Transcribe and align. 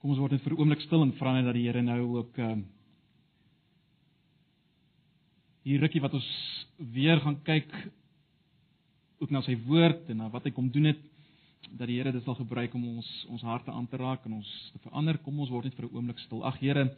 Kom 0.00 0.14
ons 0.14 0.20
word 0.22 0.32
net 0.32 0.40
vir 0.40 0.54
'n 0.54 0.60
oomblik 0.60 0.80
stil 0.80 1.02
en 1.04 1.12
vra 1.12 1.34
net 1.34 1.44
dat 1.44 1.54
die 1.54 1.66
Here 1.66 1.82
nou 1.82 2.00
ook 2.16 2.38
ehm 2.38 2.50
um, 2.50 2.66
hier 5.62 5.80
rukkie 5.80 6.00
wat 6.00 6.14
ons 6.14 6.28
weer 6.78 7.20
gaan 7.20 7.36
kyk 7.44 7.68
ook 9.20 9.30
na 9.30 9.42
sy 9.42 9.58
woord 9.66 10.08
en 10.08 10.16
na 10.16 10.28
wat 10.32 10.44
hy 10.44 10.52
kom 10.56 10.70
doen 10.72 10.88
het 10.88 11.02
dat 11.76 11.86
die 11.86 11.98
Here 11.98 12.12
dit 12.12 12.24
sal 12.24 12.34
gebruik 12.34 12.74
om 12.74 12.86
ons 12.96 13.10
ons 13.28 13.44
harte 13.44 13.70
aan 13.70 13.86
te 13.86 14.00
raak 14.00 14.24
en 14.24 14.38
ons 14.40 14.70
te 14.72 14.80
verander. 14.86 15.18
Kom 15.18 15.38
ons 15.38 15.52
word 15.52 15.68
net 15.68 15.76
vir 15.76 15.84
'n 15.84 15.94
oomblik 15.94 16.18
stil. 16.18 16.42
Ag 16.44 16.56
Here, 16.60 16.96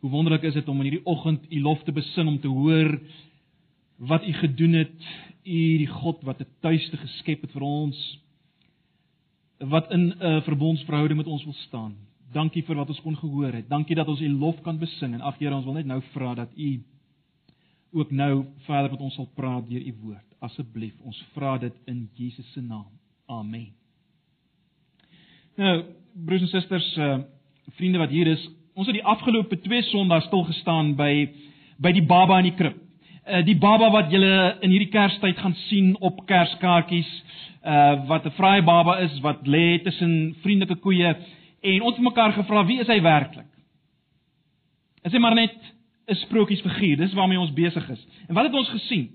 hoe 0.00 0.10
wonderlik 0.10 0.44
is 0.44 0.54
dit 0.54 0.68
om 0.68 0.80
in 0.80 0.90
hierdie 0.92 1.06
oggend 1.06 1.50
u 1.50 1.60
lof 1.60 1.82
te 1.82 1.92
besing 1.92 2.28
om 2.28 2.38
te 2.38 2.48
hoor 2.48 3.00
wat 3.98 4.22
u 4.22 4.32
gedoen 4.32 4.72
het. 4.72 4.98
U 5.44 5.78
die 5.82 5.90
God 5.90 6.22
wat 6.22 6.40
'n 6.40 6.46
tuiste 6.60 6.96
geskep 6.96 7.42
het 7.42 7.50
vir 7.50 7.62
ons 7.62 8.18
wat 9.58 9.90
in 9.90 10.08
'n 10.08 10.22
uh, 10.22 10.42
verbondsverhouding 10.42 11.18
met 11.18 11.26
ons 11.26 11.44
wil 11.44 11.58
staan. 11.66 11.96
Dankie 12.34 12.64
vir 12.66 12.80
wat 12.80 12.90
ons 12.90 13.00
kon 13.04 13.14
gehoor 13.16 13.54
het. 13.54 13.68
Dankie 13.70 13.94
dat 13.94 14.08
ons 14.10 14.20
u 14.20 14.28
lof 14.28 14.58
kan 14.66 14.78
besing 14.78 15.14
en 15.14 15.22
ag 15.22 15.38
Here, 15.38 15.54
ons 15.54 15.64
wil 15.64 15.78
net 15.78 15.86
nou 15.86 16.00
vra 16.12 16.34
dat 16.34 16.50
u 16.58 16.70
ook 17.94 18.10
nou 18.10 18.44
verder 18.66 18.90
met 18.90 19.00
ons 19.00 19.14
sal 19.14 19.28
praat 19.38 19.68
deur 19.68 19.82
u 19.86 19.94
woord. 20.02 20.26
Asseblief, 20.42 20.94
ons 21.06 21.20
vra 21.34 21.54
dit 21.62 21.74
in 21.86 22.08
Jesus 22.18 22.52
se 22.52 22.60
naam. 22.60 22.90
Amen. 23.30 23.70
Nou, 25.56 25.84
broers 26.26 26.42
en 26.42 26.52
susters, 26.56 26.90
uh 26.98 27.16
vriende 27.78 27.98
wat 27.98 28.10
hier 28.12 28.28
is, 28.28 28.42
ons 28.76 28.86
het 28.86 28.98
die 28.98 29.06
afgelope 29.08 29.56
2 29.64 29.86
Sondae 29.88 30.20
stil 30.26 30.42
gestaan 30.44 30.90
by 30.98 31.30
by 31.80 31.94
die 31.96 32.04
baba 32.04 32.36
in 32.42 32.50
die 32.50 32.56
krib. 32.58 32.76
Uh 33.24 33.40
die 33.46 33.56
baba 33.56 33.88
wat 33.94 34.12
julle 34.12 34.34
in 34.60 34.74
hierdie 34.74 34.90
Kerstyd 34.92 35.38
gaan 35.40 35.54
sien 35.68 35.94
op 36.04 36.20
Kerskaartjies, 36.28 37.08
uh 37.62 38.04
wat 38.10 38.26
'n 38.26 38.36
vrye 38.36 38.66
baba 38.66 38.98
is 39.06 39.16
wat 39.22 39.46
lê 39.46 39.78
tussen 39.86 40.34
vriendelike 40.42 40.76
koeie 40.82 41.14
en 41.64 41.82
ons 41.82 41.96
het 41.96 42.04
mekaar 42.04 42.34
gevra 42.36 42.64
wie 42.68 42.80
is 42.82 42.90
hy 42.92 43.00
werklik? 43.04 43.48
Is 45.04 45.12
hy 45.12 45.20
maar 45.20 45.36
net 45.36 45.54
'n 46.08 46.14
sprokiesfiguur? 46.26 46.96
Dis 46.96 47.16
waarmee 47.16 47.40
ons 47.40 47.52
besig 47.52 47.88
is. 47.90 48.06
En 48.28 48.34
wat 48.34 48.44
het 48.44 48.54
ons 48.54 48.68
gesien? 48.68 49.10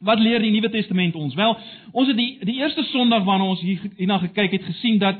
Wat 0.00 0.18
leer 0.18 0.40
die 0.40 0.50
Nuwe 0.50 0.70
Testament 0.70 1.14
ons? 1.14 1.34
Wel, 1.34 1.56
ons 1.92 2.08
het 2.08 2.16
die 2.16 2.38
die 2.44 2.58
eerste 2.60 2.82
Sondag 2.82 3.24
waarna 3.24 3.44
ons 3.44 3.60
hier 3.60 3.80
hierna 3.96 4.18
gekyk 4.18 4.50
het, 4.50 4.64
gesien 4.64 4.98
dat 4.98 5.16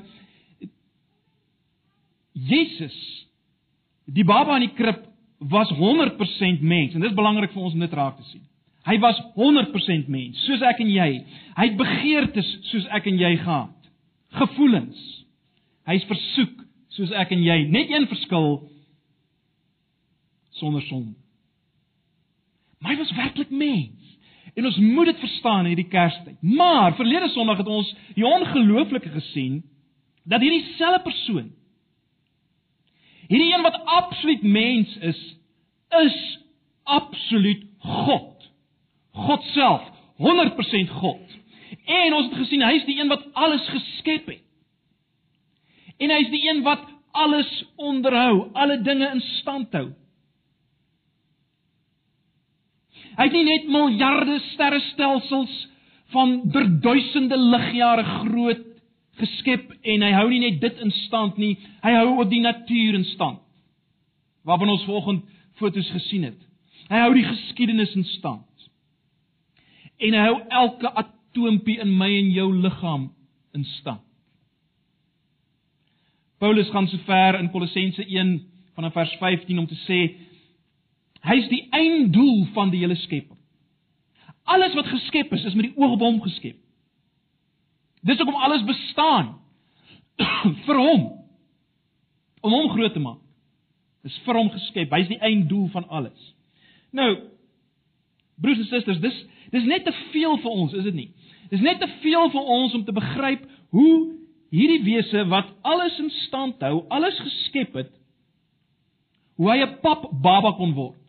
Jesus 2.33 3.28
die 4.05 4.24
baba 4.24 4.56
in 4.56 4.68
die 4.68 4.74
krib 4.74 5.05
was 5.39 5.70
100% 5.70 6.61
mens 6.61 6.94
en 6.94 7.00
dit 7.00 7.11
is 7.11 7.16
belangrik 7.16 7.52
vir 7.52 7.62
ons 7.62 7.74
om 7.74 7.80
dit 7.80 7.92
raak 7.92 8.16
te 8.16 8.24
sien. 8.30 8.42
Hy 8.83 8.98
was 8.98 9.18
100% 9.36 10.08
mens, 10.11 10.41
soos 10.46 10.62
ek 10.66 10.80
en 10.83 10.91
jy. 10.91 11.11
Hy 11.55 11.66
het 11.68 11.78
begeertes 11.78 12.48
soos 12.72 12.86
ek 12.91 13.06
en 13.06 13.18
jy 13.20 13.36
gehad. 13.36 13.91
Gevoelens. 14.41 14.98
Hy's 15.86 16.06
versoek 16.08 16.61
soos 16.96 17.12
ek 17.16 17.32
en 17.34 17.42
jy. 17.42 17.58
Net 17.72 17.90
een 17.90 18.06
verskil 18.10 18.48
sonder 20.60 20.82
sonde. 20.88 21.16
Maar 22.82 22.94
hy 22.94 22.98
was 22.98 23.14
werklik 23.16 23.50
mens. 23.50 23.98
En 24.54 24.66
ons 24.68 24.76
moet 24.76 25.08
dit 25.08 25.18
verstaan 25.22 25.64
in 25.64 25.72
hierdie 25.72 25.88
Kerstyd. 25.88 26.36
Maar 26.42 26.96
verlede 26.98 27.30
Sondag 27.32 27.62
het 27.62 27.70
ons 27.70 27.88
die 28.16 28.26
ongelooflike 28.26 29.08
gesien 29.14 29.62
dat 30.28 30.42
hierdie 30.44 30.74
selfde 30.76 31.02
persoon 31.06 31.50
Hierdie 33.32 33.54
een 33.54 33.62
wat 33.62 33.84
absoluut 33.84 34.42
mens 34.42 34.96
is, 34.96 35.36
is 35.88 36.38
absoluut 36.82 37.64
God. 37.78 38.50
God 39.10 39.42
self, 39.42 39.82
100% 40.18 40.90
God. 40.90 41.38
En 41.84 42.14
ons 42.14 42.28
het 42.28 42.36
gesien 42.42 42.64
hy 42.64 42.74
is 42.77 42.84
die 42.84 42.98
een 43.00 43.08
wat 43.08 43.24
alles 43.32 43.68
geskep 43.72 44.27
het. 44.28 44.41
En 45.98 46.10
hy 46.10 46.20
is 46.24 46.30
die 46.32 46.42
een 46.48 46.62
wat 46.66 46.84
alles 47.12 47.50
onderhou, 47.76 48.48
alle 48.56 48.78
dinge 48.82 49.10
in 49.12 49.20
stand 49.38 49.74
hou. 49.76 49.90
Hy 53.12 53.26
het 53.28 53.34
nie 53.36 53.44
net 53.44 53.68
miljarde 53.68 54.38
sterrestelsels 54.52 55.56
van 56.12 56.39
duisende 56.80 57.36
ligjare 57.36 58.05
groot 58.05 58.68
geskep 59.20 59.72
en 59.83 60.05
hy 60.05 60.12
hou 60.17 60.28
nie 60.30 60.40
net 60.46 60.61
dit 60.62 60.80
in 60.84 60.92
stand 61.05 61.36
nie, 61.40 61.55
hy 61.84 61.92
hou 61.98 62.06
ook 62.14 62.30
die 62.30 62.40
natuur 62.44 62.96
in 62.96 63.05
stand. 63.12 63.42
Waarvan 64.48 64.72
ons 64.72 64.86
vanoggend 64.88 65.27
fotos 65.61 65.90
gesien 65.94 66.24
het. 66.27 66.38
Hy 66.88 67.02
hou 67.05 67.12
die 67.14 67.27
geskiedenis 67.27 67.92
in 67.96 68.06
stand. 68.17 68.68
En 70.02 70.17
hy 70.17 70.24
hou 70.24 70.38
elke 70.62 70.90
atoompie 71.05 71.78
in 71.84 71.92
my 71.98 72.08
en 72.17 72.33
jou 72.34 72.48
liggaam 72.64 73.11
in 73.55 73.68
stand. 73.78 74.02
Paulus 76.42 76.70
gaan 76.70 76.89
so 76.89 76.98
ver 77.07 77.39
in 77.39 77.51
Kolossense 77.51 78.05
1 78.07 78.47
vanaf 78.75 78.92
vers 78.92 79.11
15 79.19 79.58
om 79.58 79.67
te 79.67 79.77
sê 79.86 79.98
hy 81.23 81.36
is 81.39 81.47
die 81.53 81.61
einddoel 81.70 82.48
van 82.57 82.73
die 82.73 82.80
hele 82.83 82.97
skepping. 82.98 83.39
Alles 84.51 84.75
wat 84.75 84.89
geskep 84.91 85.30
is, 85.36 85.45
is 85.47 85.55
met 85.55 85.69
die 85.69 85.77
oog 85.79 85.92
op 85.95 86.01
hom 86.03 86.17
geskep. 86.25 86.57
Dis 88.03 88.19
hoekom 88.19 88.41
alles 88.42 88.64
bestaan 88.67 89.36
vir 90.67 90.80
hom 90.83 91.05
om 92.42 92.57
hom 92.57 92.73
groot 92.73 92.91
te 92.97 93.03
maak. 93.05 93.20
Dis 94.03 94.17
vir 94.27 94.41
hom 94.41 94.51
geskep. 94.51 94.91
Hy's 94.98 95.13
die 95.13 95.20
einddoel 95.23 95.69
van 95.70 95.86
alles. 95.95 96.33
Nou 96.91 97.13
broers 98.42 98.64
en 98.64 98.70
susters, 98.73 98.98
dis 98.98 99.20
dis 99.55 99.70
net 99.70 99.86
te 99.86 99.95
veel 100.11 100.35
vir 100.42 100.59
ons, 100.59 100.74
is 100.74 100.91
dit 100.91 100.98
nie? 101.05 101.09
Dis 101.55 101.63
net 101.63 101.79
te 101.79 101.86
veel 102.03 102.35
vir 102.35 102.51
ons 102.57 102.74
om 102.74 102.83
te 102.83 102.97
begryp 102.98 103.47
hoe 103.79 103.95
hierdie 104.52 104.83
wese 104.85 105.24
wat 105.33 105.48
alles 105.67 105.98
in 105.98 106.11
stand 106.27 106.61
hou, 106.64 106.83
alles 106.92 107.18
geskep 107.24 107.77
het, 107.80 107.92
hoe 109.40 109.51
hy 109.51 109.63
'n 109.64 109.79
pap 109.80 110.08
baba 110.13 110.52
kon 110.52 110.74
word. 110.74 111.01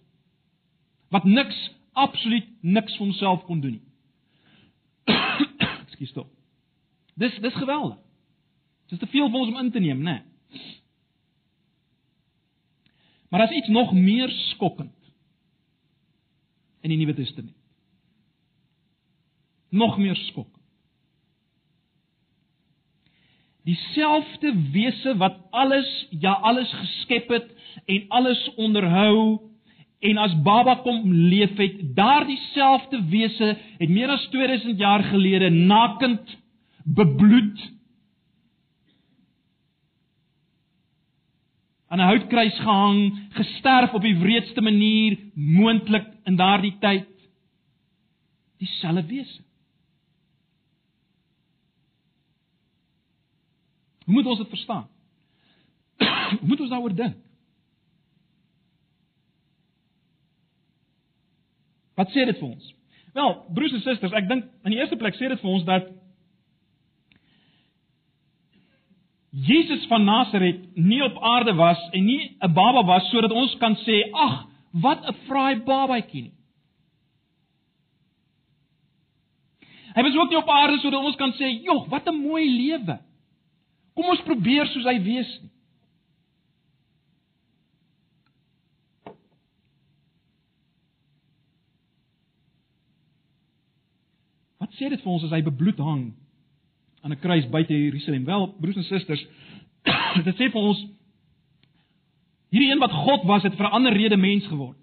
Wat 1.12 1.24
niks, 1.24 1.58
absoluut 1.94 2.48
niks 2.62 2.96
vir 2.98 3.06
homself 3.06 3.44
kon 3.46 3.59
doen 3.62 3.78
nie. 3.78 3.86
Ekskuus 5.86 6.14
tog. 6.14 6.28
Dis 7.16 7.36
dis 7.40 7.53
geweldig. 7.53 8.00
Dis 8.90 9.00
te 9.00 9.08
veel 9.08 9.30
vir 9.30 9.40
ons 9.40 9.50
om 9.50 9.59
in 9.59 9.72
te 9.72 9.80
neem, 9.80 10.02
né? 10.02 10.24
Nee. 10.24 10.34
Maar 13.34 13.42
daar's 13.42 13.58
iets 13.58 13.68
nog 13.68 13.94
meer 13.94 14.30
skokkend 14.30 14.94
in 16.80 16.90
die 16.90 16.98
Nuwe 16.98 17.14
Testament. 17.14 17.56
Nog 19.70 19.98
meer 19.98 20.16
skok. 20.16 20.53
Dieselfde 23.63 24.53
wese 24.72 25.18
wat 25.18 25.38
alles, 25.51 26.07
ja 26.09 26.31
alles 26.31 26.72
geskep 26.74 27.29
het 27.29 27.51
en 27.85 28.06
alles 28.07 28.50
onderhou 28.56 29.40
en 30.03 30.18
as 30.18 30.34
baba 30.44 30.75
kom 30.84 31.13
leef 31.13 31.56
het, 31.57 31.78
daardie 31.96 32.40
selfde 32.52 33.00
wese 33.07 33.53
het 33.79 33.90
meer 33.90 34.12
as 34.12 34.25
2000 34.31 34.79
jaar 34.79 35.03
gelede 35.03 35.50
nakend 35.50 36.35
bebloed 36.84 37.62
aan 41.88 42.00
'n 42.00 42.09
houtkruis 42.09 42.59
gehang, 42.59 43.29
gesterf 43.29 43.94
op 43.94 44.02
die 44.02 44.18
wreedste 44.18 44.62
manier 44.62 45.18
moontlik 45.35 46.07
in 46.23 46.35
daardie 46.35 46.75
tyd. 46.79 47.06
Dieselfde 48.57 49.06
wese. 49.06 49.41
Hoe 54.13 54.22
moet 54.22 54.31
ons 54.31 54.38
dit 54.38 54.50
verstaan? 54.50 54.88
Hoe 55.97 56.47
moet 56.50 56.59
ons 56.59 56.69
daaroor 56.69 56.94
dink? 56.94 57.16
Wat 61.97 62.12
sê 62.13 62.25
dit 62.29 62.38
vir 62.38 62.46
ons? 62.47 62.68
Wel, 63.13 63.31
broers 63.57 63.73
en 63.73 63.81
susters, 63.81 64.13
ek 64.13 64.28
dink 64.29 64.46
in 64.66 64.75
die 64.75 64.78
eerste 64.78 65.00
plek 65.02 65.18
sê 65.18 65.31
dit 65.31 65.41
vir 65.41 65.50
ons 65.50 65.66
dat 65.66 65.88
Jesus 69.47 69.88
van 69.90 70.06
Nasaret 70.06 70.62
nie 70.78 71.02
op 71.02 71.18
aarde 71.25 71.56
was 71.57 71.81
en 71.90 72.05
nie 72.05 72.38
'n 72.38 72.53
baba 72.53 72.84
was 72.85 73.09
sodat 73.09 73.32
ons 73.32 73.55
kan 73.58 73.73
sê, 73.82 74.14
"Ag, 74.14 74.46
wat 74.73 75.09
'n 75.09 75.16
fraai 75.26 75.55
babatjie 75.66 76.22
nie." 76.22 76.38
Hy 79.96 80.02
was 80.03 80.16
ook 80.16 80.29
nie 80.29 80.38
op 80.38 80.49
aarde 80.49 80.78
sodat 80.78 81.02
ons 81.02 81.16
kan 81.16 81.34
sê, 81.34 81.64
"Jog, 81.64 81.90
wat 81.90 82.08
'n 82.08 82.22
mooi 82.22 82.46
lewe." 82.46 82.99
Kom 83.93 84.09
ons 84.09 84.25
probeer 84.25 84.69
soos 84.72 84.87
hy 84.90 84.97
wees 85.05 85.29
nie. 85.41 85.51
Wat 94.63 94.73
sê 94.79 94.90
dit 94.90 95.01
vir 95.01 95.11
ons 95.11 95.25
as 95.28 95.34
hy 95.35 95.41
bebloed 95.45 95.81
hang 95.84 96.03
aan 97.03 97.11
'n 97.11 97.19
kruis 97.19 97.49
buite 97.51 97.73
Jerusalem. 97.73 98.25
Wel, 98.25 98.47
broers 98.59 98.79
en 98.79 98.84
susters, 98.84 99.23
dit 100.25 100.35
sê 100.37 100.49
vir 100.49 100.61
ons 100.61 100.85
hierdie 102.53 102.72
een 102.72 102.79
wat 102.79 102.91
God 102.91 103.25
was, 103.28 103.43
het 103.43 103.57
vir 103.59 103.67
'n 103.67 103.75
ander 103.78 103.93
rede 103.93 104.17
mens 104.17 104.47
geword. 104.47 104.78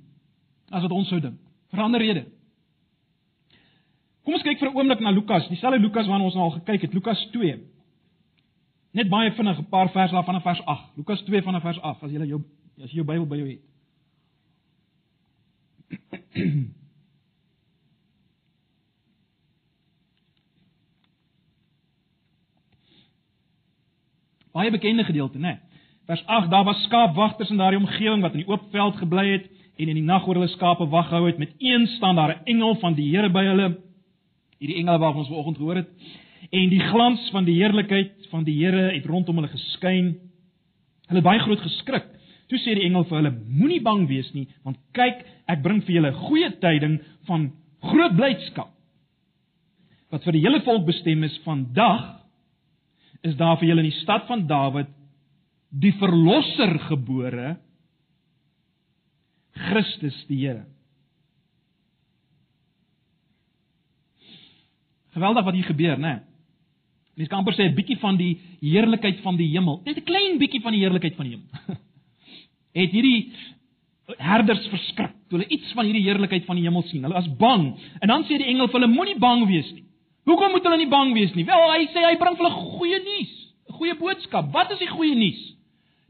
As 0.74 0.82
wat 0.82 0.92
ons 0.92 1.08
sou 1.08 1.20
dink. 1.20 1.40
Vir 1.70 1.78
'n 1.78 1.88
ander 1.88 2.00
rede. 2.00 2.26
Kom 4.22 4.34
ons 4.34 4.42
kyk 4.42 4.58
vir 4.58 4.70
'n 4.70 4.76
oomblik 4.76 5.00
na 5.00 5.10
Lukas, 5.10 5.48
dieselfde 5.48 5.80
Lukas 5.80 6.06
waarna 6.06 6.24
ons 6.24 6.34
nou 6.34 6.44
al 6.44 6.58
gekyk 6.60 6.82
het, 6.82 6.94
Lukas 6.94 7.28
2. 7.32 7.75
Net 8.96 9.08
baie 9.12 9.32
vinnig 9.36 9.58
'n 9.58 9.68
paar 9.68 9.90
verse 9.90 10.14
daar 10.14 10.24
vanaf 10.24 10.42
vers 10.42 10.64
8. 10.64 10.96
Lukas 10.96 11.22
2 11.22 11.42
vanaf 11.42 11.62
vers 11.62 11.80
8 11.80 12.02
as 12.02 12.10
jy 12.10 12.26
jou 12.26 12.42
as 12.82 12.90
jy 12.90 12.96
jou 12.96 13.04
Bybel 13.04 13.26
by 13.26 13.36
jou 13.36 13.48
het. 13.48 13.60
Baie 24.56 24.70
bekende 24.70 25.04
gedeelte, 25.04 25.38
né? 25.38 25.60
Vers 26.06 26.26
8: 26.26 26.50
Daar 26.50 26.64
was 26.64 26.82
skaapwagters 26.82 27.50
in 27.50 27.56
daardie 27.56 27.80
omgewing 27.80 28.22
wat 28.22 28.32
in 28.32 28.38
die 28.38 28.48
oop 28.48 28.70
veld 28.70 28.96
gebly 28.96 29.30
het 29.32 29.50
en 29.76 29.88
in 29.88 29.94
die 29.94 30.04
nag 30.04 30.26
oor 30.26 30.34
hulle 30.34 30.48
skape 30.48 30.88
wag 30.88 31.08
gehou 31.08 31.26
het. 31.26 31.38
Met 31.38 31.52
een 31.58 31.86
staan 31.86 32.16
daar 32.16 32.36
'n 32.36 32.44
engel 32.44 32.74
van 32.76 32.94
die 32.94 33.16
Here 33.16 33.30
by 33.30 33.44
hulle. 33.44 33.80
Hierdie 34.58 34.76
engel 34.76 34.98
waarvan 34.98 35.18
ons 35.18 35.28
vanoggend 35.28 35.56
gehoor 35.56 35.74
het. 35.74 35.88
En 36.50 36.70
die 36.70 36.82
glans 36.82 37.22
van 37.34 37.46
die 37.46 37.56
heerlikheid 37.58 38.28
van 38.30 38.44
die 38.46 38.54
Here 38.58 38.92
het 38.92 39.06
rondom 39.06 39.40
hulle 39.40 39.50
geskyn. 39.50 40.12
Hulle 41.08 41.20
het 41.20 41.26
baie 41.26 41.42
groot 41.42 41.62
geskrik. 41.64 42.06
Toe 42.50 42.58
sê 42.62 42.76
die 42.78 42.86
engel 42.86 43.06
vir 43.08 43.20
hulle: 43.20 43.32
Moenie 43.50 43.82
bang 43.82 44.04
wees 44.10 44.28
nie, 44.34 44.46
want 44.66 44.78
kyk, 44.94 45.24
ek 45.50 45.62
bring 45.64 45.82
vir 45.86 45.98
julle 45.98 46.12
goeie 46.26 46.50
tyding 46.62 47.00
van 47.26 47.48
groot 47.90 48.14
blydskap. 48.18 48.70
Wat 50.14 50.22
vir 50.26 50.36
die 50.36 50.44
hele 50.44 50.62
volk 50.66 50.86
bestem 50.86 51.24
is 51.26 51.34
vandag 51.44 52.12
is 53.26 53.34
daar 53.38 53.56
vir 53.58 53.72
julle 53.72 53.82
in 53.82 53.90
die 53.90 54.02
stad 54.04 54.28
van 54.28 54.44
Dawid 54.46 54.92
die 55.74 55.92
verlosser 55.98 56.76
gebore 56.86 57.56
Christus 59.66 60.16
die 60.28 60.44
Here. 60.44 60.66
Geweldig 65.16 65.46
wat 65.46 65.56
hier 65.56 65.68
gebeur, 65.70 65.96
né? 65.98 66.18
Mens 67.16 67.28
kan 67.32 67.40
amper 67.40 67.54
sê 67.56 67.64
'n 67.64 67.74
bietjie 67.74 67.96
van 67.98 68.16
die 68.16 68.36
heerlikheid 68.60 69.20
van 69.24 69.36
die 69.36 69.48
hemel, 69.48 69.80
net 69.84 69.96
'n 69.96 70.04
klein 70.04 70.38
bietjie 70.38 70.60
van 70.60 70.72
die 70.72 70.80
heerlikheid 70.80 71.16
van 71.16 71.24
die 71.24 71.36
hemel. 71.36 71.48
Het 72.76 72.92
hierdie 72.92 73.32
herders 74.20 74.66
verskrik 74.68 75.14
toe 75.28 75.38
hulle 75.38 75.48
iets 75.50 75.72
van 75.72 75.88
hierdie 75.88 76.04
heerlikheid 76.04 76.44
van 76.44 76.56
die 76.56 76.66
hemel 76.66 76.84
sien. 76.86 77.02
Hulle 77.02 77.16
was 77.16 77.30
bang. 77.40 77.72
En 78.00 78.08
dan 78.08 78.24
sê 78.28 78.36
die 78.38 78.50
engel 78.52 78.68
vir 78.68 78.80
hulle 78.80 78.92
moenie 78.92 79.18
bang 79.18 79.46
wees 79.48 79.72
nie. 79.72 79.82
Hoekom 80.28 80.54
moet 80.54 80.62
hulle 80.66 80.76
nie 80.76 80.90
bang 80.90 81.14
wees 81.14 81.32
nie? 81.34 81.46
Wel, 81.46 81.64
hy 81.72 81.88
sê 81.94 82.04
hy 82.04 82.14
bring 82.20 82.36
vir 82.36 82.46
hulle 82.46 82.70
goeie 82.76 83.00
nuus, 83.02 83.34
'n 83.70 83.72
goeie 83.78 83.96
boodskap. 83.96 84.52
Wat 84.52 84.70
is 84.70 84.78
die 84.78 84.92
goeie 84.92 85.14
nuus? 85.14 85.42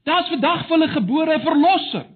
Daar's 0.05 0.29
vandag 0.29 0.67
vir 0.67 0.77
hulle 0.77 0.93
gebore 0.93 1.39
'n 1.39 1.47
verlosser. 1.47 2.07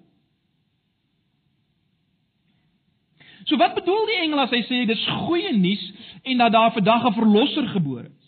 So 3.45 3.57
wat 3.57 3.75
bedoel 3.75 4.07
die 4.07 4.21
engel 4.25 4.41
as 4.41 4.51
hy 4.51 4.63
sê 4.63 4.87
dis 4.87 5.07
goeie 5.27 5.53
nuus 5.53 5.93
en 6.25 6.39
dat 6.39 6.53
daar 6.53 6.73
vandag 6.73 7.07
'n 7.07 7.15
verlosser 7.15 7.69
gebore 7.69 8.07
is? 8.07 8.20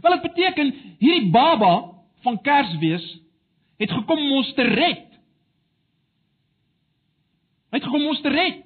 Wel 0.00 0.12
dit 0.12 0.22
beteken 0.22 0.74
hierdie 0.98 1.30
baba 1.30 1.92
van 2.22 2.40
Kersfees 2.40 3.20
het 3.80 3.90
gekom 3.90 4.18
om 4.18 4.32
ons 4.32 4.54
te 4.54 4.62
red. 4.62 5.06
Hy 7.70 7.78
het 7.78 7.86
gekom 7.86 8.02
om 8.02 8.12
ons 8.12 8.20
te 8.20 8.32
red. 8.32 8.64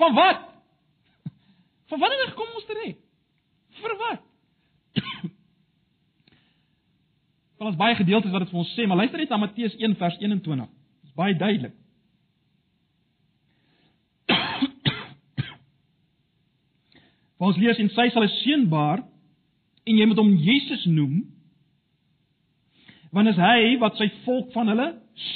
Van 0.00 0.14
wat? 0.14 0.40
Van 1.90 1.98
wanneer 1.98 2.32
kom 2.34 2.54
ons 2.54 2.66
te 2.66 2.76
red? 2.84 2.98
Vir 3.80 3.96
wat? 4.00 4.20
Wel 7.58 7.70
ons 7.70 7.80
baie 7.80 7.96
gedeeltes 7.98 8.32
wat 8.34 8.44
dit 8.44 8.52
vir 8.52 8.62
ons 8.62 8.74
sê, 8.76 8.82
maar 8.86 9.00
luister 9.02 9.20
net 9.20 9.32
na 9.32 9.42
Matteus 9.42 9.74
1 9.78 9.96
vers 10.00 10.16
21. 10.20 10.68
Dit 10.68 11.10
is 11.10 11.18
baie 11.18 11.34
duidelik. 11.38 11.74
Ons 17.44 17.58
lees 17.60 17.80
en 17.82 17.90
sy 17.92 18.06
sal 18.12 18.26
'n 18.26 18.36
seun 18.42 18.64
baar 18.70 18.98
en 19.84 19.98
jy 19.98 20.06
moet 20.08 20.20
hom 20.20 20.34
Jesus 20.40 20.84
noem 20.90 21.22
want 23.14 23.30
is 23.30 23.38
hy 23.38 23.76
wat 23.78 23.94
sy 24.00 24.08
volk 24.24 24.50
van 24.56 24.72
hulle 24.72 24.88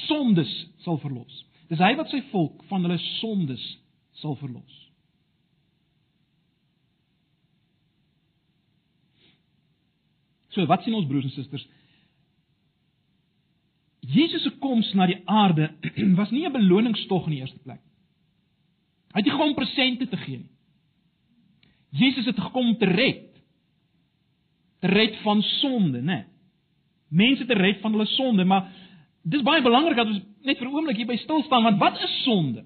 sondes 0.09 0.51
sal 0.83 0.99
verlos. 0.99 1.45
Dis 1.71 1.79
hy 1.79 1.93
wat 1.95 2.11
sy 2.11 2.19
volk 2.33 2.65
van 2.71 2.83
hulle 2.83 2.99
sondes 3.21 3.63
sal 4.19 4.35
verlos. 4.41 4.79
So 10.57 10.67
wat 10.67 10.83
sien 10.83 10.97
ons 10.99 11.07
broers 11.07 11.29
en 11.29 11.37
susters? 11.37 11.67
Jesus 14.09 14.43
se 14.43 14.51
koms 14.59 14.89
na 14.97 15.07
die 15.07 15.21
aarde 15.29 15.71
was 16.19 16.33
nie 16.35 16.47
'n 16.49 16.53
beloningstog 16.53 17.29
in 17.29 17.37
die 17.37 17.41
eerste 17.45 17.63
plek. 17.63 17.83
Hy 19.13 19.21
het 19.21 19.25
nie 19.25 19.37
gekom 19.37 19.55
presente 19.55 20.09
te 20.09 20.17
gee 20.17 20.39
nie. 20.39 20.51
Jesus 21.91 22.27
het 22.27 22.41
gekom 22.41 22.77
te 22.77 22.85
red. 22.85 23.28
Te 24.81 24.87
red 24.87 25.17
van 25.23 25.43
sonde, 25.43 26.03
né? 26.03 26.25
Mense 27.09 27.47
te 27.47 27.55
red 27.55 27.81
van 27.81 27.93
hulle 27.93 28.07
sonde, 28.07 28.45
maar 28.45 28.69
dis 29.23 29.43
baie 29.43 29.63
belangrik 29.63 29.97
dat 29.97 30.07
ons 30.07 30.21
net 30.45 30.59
vir 30.59 30.69
'n 30.69 30.75
oomblik 30.75 30.97
hier 30.97 31.07
by 31.07 31.17
stil 31.17 31.43
staan 31.43 31.63
want 31.63 31.79
wat 31.79 32.03
is 32.03 32.23
sonde? 32.25 32.65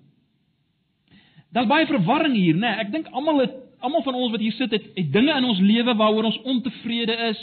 Daar's 1.53 1.69
baie 1.69 1.87
verwarring 1.87 2.35
hier, 2.35 2.57
né? 2.57 2.79
Ek 2.81 2.93
dink 2.93 3.07
almal 3.13 3.41
het 3.41 3.53
almal 3.83 4.03
van 4.03 4.15
ons 4.15 4.31
wat 4.31 4.41
hier 4.41 4.55
sit 4.57 4.71
het, 4.71 4.85
het 4.95 5.13
dinge 5.13 5.35
in 5.37 5.45
ons 5.45 5.59
lewe 5.59 5.95
waaroor 5.99 6.25
ons 6.31 6.41
ontevrede 6.43 7.17
is, 7.29 7.41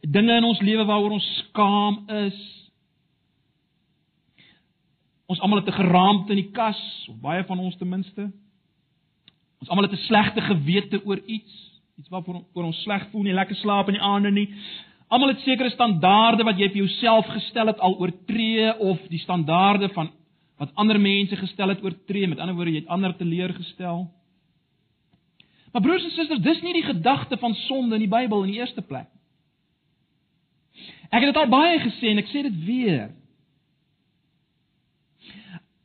dinge 0.00 0.36
in 0.36 0.44
ons 0.44 0.60
lewe 0.60 0.84
waaroor 0.84 1.14
ons 1.18 1.28
skaam 1.44 2.02
is. 2.26 2.38
Ons 5.28 5.40
almal 5.40 5.62
het 5.62 5.68
'n 5.68 5.80
geraamte 5.80 6.32
in 6.32 6.42
die 6.42 6.50
kas, 6.50 7.06
of 7.08 7.20
baie 7.20 7.44
van 7.44 7.58
ons 7.58 7.76
ten 7.76 7.88
minste. 7.88 8.32
Ons 9.60 9.68
almal 9.68 9.84
het 9.84 9.92
'n 9.92 10.06
slegte 10.06 10.40
gewete 10.40 11.04
oor 11.04 11.20
iets, 11.26 11.67
iets 11.98 12.08
waarvoor 12.08 12.44
oor 12.54 12.68
ons 12.68 12.82
sleg 12.82 13.08
voel, 13.10 13.24
nie 13.26 13.34
lekker 13.34 13.58
slaap 13.58 13.88
in 13.90 13.96
die 13.96 14.04
aande 14.06 14.30
nie. 14.30 14.46
Almal 15.10 15.32
het 15.32 15.42
sekere 15.42 15.70
standaarde 15.72 16.44
wat 16.46 16.60
jy 16.60 16.68
vir 16.70 16.84
jouself 16.84 17.26
gestel 17.32 17.72
het 17.72 17.80
al 17.82 17.96
oortree 17.98 18.68
of 18.78 19.00
die 19.10 19.18
standaarde 19.18 19.88
van 19.96 20.12
wat 20.58 20.74
ander 20.78 20.98
mense 21.00 21.36
gestel 21.38 21.72
het 21.72 21.82
oortree. 21.82 22.28
Met 22.30 22.38
ander 22.38 22.54
woorde, 22.54 22.74
jy 22.74 22.82
het 22.84 22.94
ander 22.94 23.14
teleurgestel. 23.16 24.04
Maar 25.72 25.82
broers 25.82 26.04
en 26.04 26.14
susters, 26.14 26.42
dis 26.42 26.62
nie 26.62 26.76
die 26.78 26.86
gedagte 26.86 27.38
van 27.38 27.54
sonde 27.66 27.98
in 27.98 28.06
die 28.06 28.10
Bybel 28.10 28.44
in 28.44 28.52
die 28.52 28.60
eerste 28.60 28.82
plek. 28.82 29.10
Ek 31.08 31.22
het 31.22 31.30
dit 31.32 31.40
al 31.40 31.50
baie 31.50 31.78
gesê 31.82 32.12
en 32.12 32.22
ek 32.22 32.30
sê 32.30 32.44
dit 32.46 32.62
weer. 32.66 33.10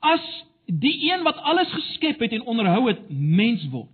As 0.04 0.25
die 0.68 0.95
een 1.10 1.25
wat 1.25 1.42
alles 1.42 1.74
geskep 1.74 2.21
het 2.21 2.38
en 2.38 2.45
onderhou 2.54 2.86
het 2.92 3.01
mens 3.10 3.65
word. 3.74 3.92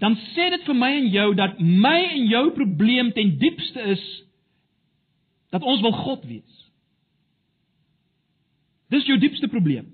Dan 0.00 0.16
sê 0.32 0.48
dit 0.54 0.64
vir 0.66 0.78
my 0.78 0.90
en 0.98 1.08
jou 1.12 1.28
dat 1.38 1.58
my 1.60 1.98
en 2.14 2.26
jou 2.30 2.44
probleem 2.56 3.12
ten 3.12 3.36
diepste 3.38 3.80
is 3.94 4.04
dat 5.52 5.62
ons 5.62 5.82
wil 5.84 5.92
God 5.92 6.24
wees. 6.24 6.60
Dis 8.92 9.08
jou 9.08 9.18
diepste 9.20 9.48
probleem. 9.52 9.90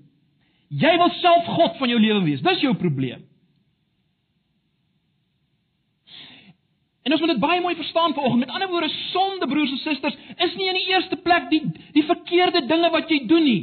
Jy 0.69 0.91
wil 1.01 1.11
self 1.19 1.49
God 1.57 1.79
van 1.79 1.91
jou 1.91 1.99
lewe 1.99 2.21
wees. 2.27 2.43
Dis 2.45 2.63
jou 2.63 2.75
probleem. 2.77 3.25
En 7.07 7.15
ons 7.15 7.23
moet 7.23 7.31
dit 7.33 7.41
baie 7.41 7.61
mooi 7.63 7.75
verstaan 7.75 8.13
vanoggend. 8.13 8.45
Met 8.45 8.53
ander 8.53 8.69
woorde, 8.69 8.89
sonde 9.09 9.47
broers 9.47 9.71
en 9.71 9.81
susters 9.81 10.17
is 10.45 10.55
nie 10.59 10.67
in 10.69 10.77
die 10.77 10.89
eerste 10.91 11.17
plek 11.25 11.47
die 11.49 11.63
die 11.95 12.05
verkeerde 12.05 12.65
dinge 12.69 12.91
wat 12.93 13.09
jy 13.09 13.23
doen 13.27 13.43
nie. 13.43 13.61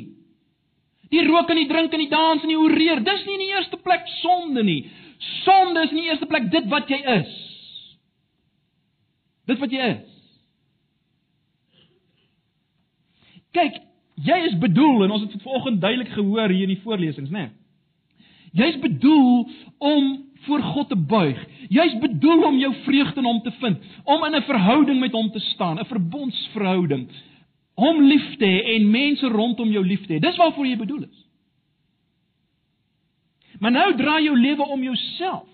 Die 1.13 1.23
rook 1.29 1.51
en 1.53 1.61
die 1.61 1.69
drink 1.71 1.93
en 1.95 2.03
die 2.03 2.11
dans 2.11 2.43
en 2.43 2.51
die 2.51 2.59
oreer, 2.59 3.05
dis 3.07 3.23
nie 3.27 3.37
in 3.37 3.45
die 3.45 3.53
eerste 3.55 3.79
plek 3.79 4.09
sonde 4.19 4.65
nie. 4.67 4.81
Sonde 5.19 5.83
is 5.83 5.91
in 5.91 5.97
die 5.97 6.09
eerste 6.11 6.27
plek 6.27 6.51
dit 6.51 6.69
wat 6.73 6.89
jy 6.89 6.99
is. 7.21 7.35
Dit 9.47 9.59
wat 9.59 9.71
jy 9.71 9.91
is. 9.95 10.15
Kyk, 13.57 13.79
jy 14.27 14.39
is 14.51 14.59
bedoel 14.59 15.05
en 15.05 15.15
ons 15.17 15.23
het 15.23 15.33
dit 15.33 15.43
vanoggend 15.43 15.81
duidelik 15.81 16.13
gehoor 16.13 16.53
hier 16.53 16.69
in 16.69 16.75
die 16.75 16.83
voorlesings, 16.83 17.31
né? 17.31 17.47
Nee? 17.47 17.55
Jy's 18.57 18.79
bedoel 18.81 19.49
om 19.79 20.25
voor 20.47 20.63
God 20.63 20.89
te 20.89 20.97
buig. 20.97 21.41
Jy's 21.69 21.99
bedoel 22.01 22.45
om 22.45 22.59
jou 22.59 22.75
vreugde 22.85 23.21
in 23.21 23.27
hom 23.29 23.43
te 23.43 23.53
vind, 23.61 23.79
om 24.05 24.25
in 24.25 24.37
'n 24.37 24.43
verhouding 24.43 25.01
met 25.01 25.13
hom 25.13 25.31
te 25.31 25.39
staan, 25.39 25.79
'n 25.79 25.85
verbondsverhouding. 25.85 27.09
Hom 27.75 28.03
lief 28.03 28.37
te 28.37 28.45
hê 28.45 28.75
en 28.75 28.91
mense 28.91 29.27
rondom 29.27 29.71
jou 29.71 29.87
lief 29.87 30.07
te 30.07 30.13
hê. 30.13 30.19
Dis 30.19 30.37
waarvoor 30.37 30.67
jy 30.67 30.77
bedoel 30.77 31.03
is. 31.03 31.26
Maar 33.61 33.71
nou 33.71 33.97
draai 33.97 34.23
jou 34.25 34.37
lewe 34.39 34.67
om 34.67 34.83
jouself. 34.83 35.49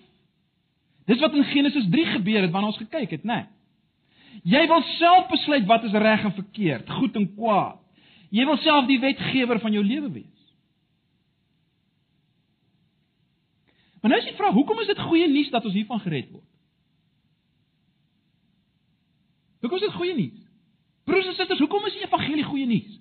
Dis 1.05 1.19
wat 1.19 1.33
in 1.33 1.43
Genesis 1.43 1.87
3 1.91 2.05
gebeur 2.05 2.41
het 2.41 2.51
wanneer 2.51 2.71
ons 2.71 2.81
gekyk 2.81 3.09
het, 3.09 3.23
né? 3.23 3.35
Nee. 3.43 3.49
Jy 4.41 4.67
wil 4.67 4.81
self 4.97 5.27
besluit 5.29 5.65
wat 5.69 5.83
is 5.83 5.91
reg 5.91 6.23
en 6.23 6.33
verkeerd, 6.33 6.89
goed 6.89 7.15
en 7.15 7.27
kwaad. 7.35 7.79
Jy 8.33 8.45
wil 8.49 8.57
self 8.57 8.87
die 8.89 8.99
wetgewer 8.99 9.59
van 9.61 9.75
jou 9.75 9.83
lewe 9.85 10.09
wees. 10.11 10.39
Maar 14.01 14.11
nou 14.11 14.19
is 14.19 14.27
die 14.27 14.35
vraag, 14.35 14.55
hoekom 14.57 14.81
is 14.83 14.89
dit 14.89 14.99
goeie 14.99 15.27
nuus 15.31 15.51
dat 15.53 15.65
ons 15.65 15.75
hiervan 15.77 16.01
gered 16.03 16.31
word? 16.31 16.49
Hoekom 19.63 19.79
is 19.79 19.85
dit 19.85 19.95
goeie 19.95 20.15
nuus? 20.17 20.41
Broers 21.07 21.29
en 21.29 21.37
susters, 21.37 21.61
hoekom 21.63 21.85
is 21.87 21.95
die 21.95 22.03
evangelie 22.03 22.43
goeie 22.43 22.65
nuus? 22.67 22.97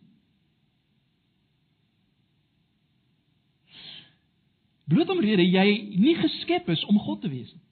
Bloot 4.92 5.10
omrede 5.14 5.44
jy 5.46 5.66
nie 5.96 6.14
geskep 6.20 6.68
is 6.72 6.84
om 6.90 7.00
God 7.00 7.22
te 7.24 7.30
wees 7.32 7.50
nie. 7.52 7.62